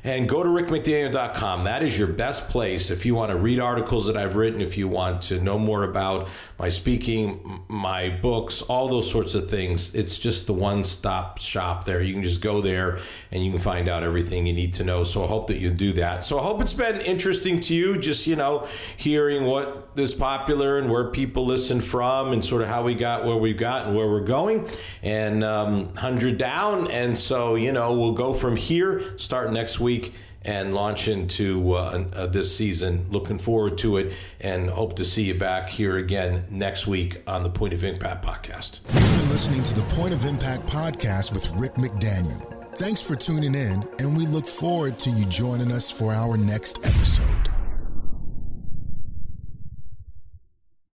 and 0.03 0.29
go 0.29 0.43
to 0.43 0.49
rickmcdaniel.com. 0.49 1.65
That 1.65 1.83
is 1.83 1.99
your 1.99 2.09
best 2.09 2.49
place 2.49 2.91
if 2.91 3.05
you 3.05 3.15
want 3.15 3.31
to 3.31 3.37
read 3.37 3.61
articles 3.61 4.07
that 4.07 4.17
I've 4.17 4.37
written, 4.37 4.61
if 4.61 4.77
you 4.79 4.89
want 4.89 5.23
to 5.23 5.41
know 5.41 5.59
more 5.59 5.85
about 5.85 6.29
my 6.59 6.69
speaking, 6.69 7.63
my 7.69 8.09
books, 8.09 8.63
all 8.63 8.89
those 8.89 9.11
sorts 9.11 9.35
of 9.35 9.51
things. 9.51 9.95
It's 9.95 10.19
just 10.19 10.47
the 10.47 10.55
one 10.55 10.85
stop 10.85 11.39
shop 11.39 11.85
there. 11.85 12.03
You 12.03 12.15
can 12.15 12.23
just 12.23 12.41
go 12.41 12.61
there 12.61 12.99
and 13.31 13.45
you 13.45 13.51
can 13.51 13.61
find 13.61 13.89
out 13.89 14.03
everything 14.03 14.47
you 14.47 14.53
need 14.53 14.75
to 14.75 14.85
know. 14.85 15.05
So 15.05 15.25
I 15.25 15.27
hope 15.27 15.49
that 15.49 15.59
you 15.59 15.71
do 15.71 15.93
that. 15.95 16.25
So 16.25 16.39
I 16.39 16.43
hope 16.43 16.61
it's 16.61 16.73
been 16.73 17.01
interesting 17.01 17.61
to 17.61 17.75
you, 17.75 17.99
just, 17.99 18.27
you 18.27 18.37
know, 18.37 18.67
hearing 18.97 19.45
what 19.45 19.91
is 19.97 20.15
popular 20.15 20.79
and 20.79 20.91
where 20.91 21.11
people 21.11 21.45
listen 21.45 21.81
from 21.81 22.33
and 22.33 22.45
sort 22.45 22.63
of 22.63 22.69
how 22.69 22.83
we 22.83 22.95
got 22.95 23.25
where 23.25 23.37
we 23.37 23.53
got 23.53 23.87
and 23.87 23.97
where 23.97 24.09
we're 24.09 24.21
going. 24.21 24.69
And 25.03 25.45
um, 25.45 25.87
100 25.87 26.39
down. 26.39 26.91
And 26.91 27.17
so, 27.17 27.55
you 27.55 27.73
know, 27.73 27.95
we'll 27.95 28.13
go 28.13 28.33
from 28.33 28.57
here, 28.57 29.19
start 29.19 29.53
next 29.53 29.81
week 29.81 29.90
week 29.91 30.15
and 30.43 30.73
launch 30.73 31.09
into 31.09 31.73
uh, 31.73 32.05
uh, 32.15 32.27
this 32.27 32.57
season. 32.57 33.07
Looking 33.11 33.39
forward 33.39 33.77
to 33.79 33.97
it 33.97 34.13
and 34.41 34.71
hope 34.71 34.97
to 34.97 35.05
see 35.05 35.25
you 35.25 35.35
back 35.35 35.69
here 35.69 35.97
again 35.97 36.45
next 36.49 36.87
week 36.87 37.23
on 37.27 37.43
the 37.43 37.51
Point 37.51 37.75
of 37.75 37.83
Impact 37.83 38.25
podcast. 38.25 38.81
You've 38.95 39.21
been 39.21 39.31
listening 39.31 39.63
to 39.65 39.75
the 39.75 39.83
Point 39.97 40.15
of 40.15 40.25
Impact 40.25 40.63
podcast 40.67 41.33
with 41.33 41.51
Rick 41.61 41.75
McDaniel. 41.75 42.41
Thanks 42.77 43.03
for 43.03 43.17
tuning 43.17 43.55
in, 43.55 43.85
and 43.99 44.17
we 44.17 44.27
look 44.27 44.47
forward 44.47 44.97
to 45.01 45.11
you 45.11 45.27
joining 45.27 45.73
us 45.73 45.91
for 45.91 46.13
our 46.13 46.37
next 46.37 46.87
episode. 46.87 47.60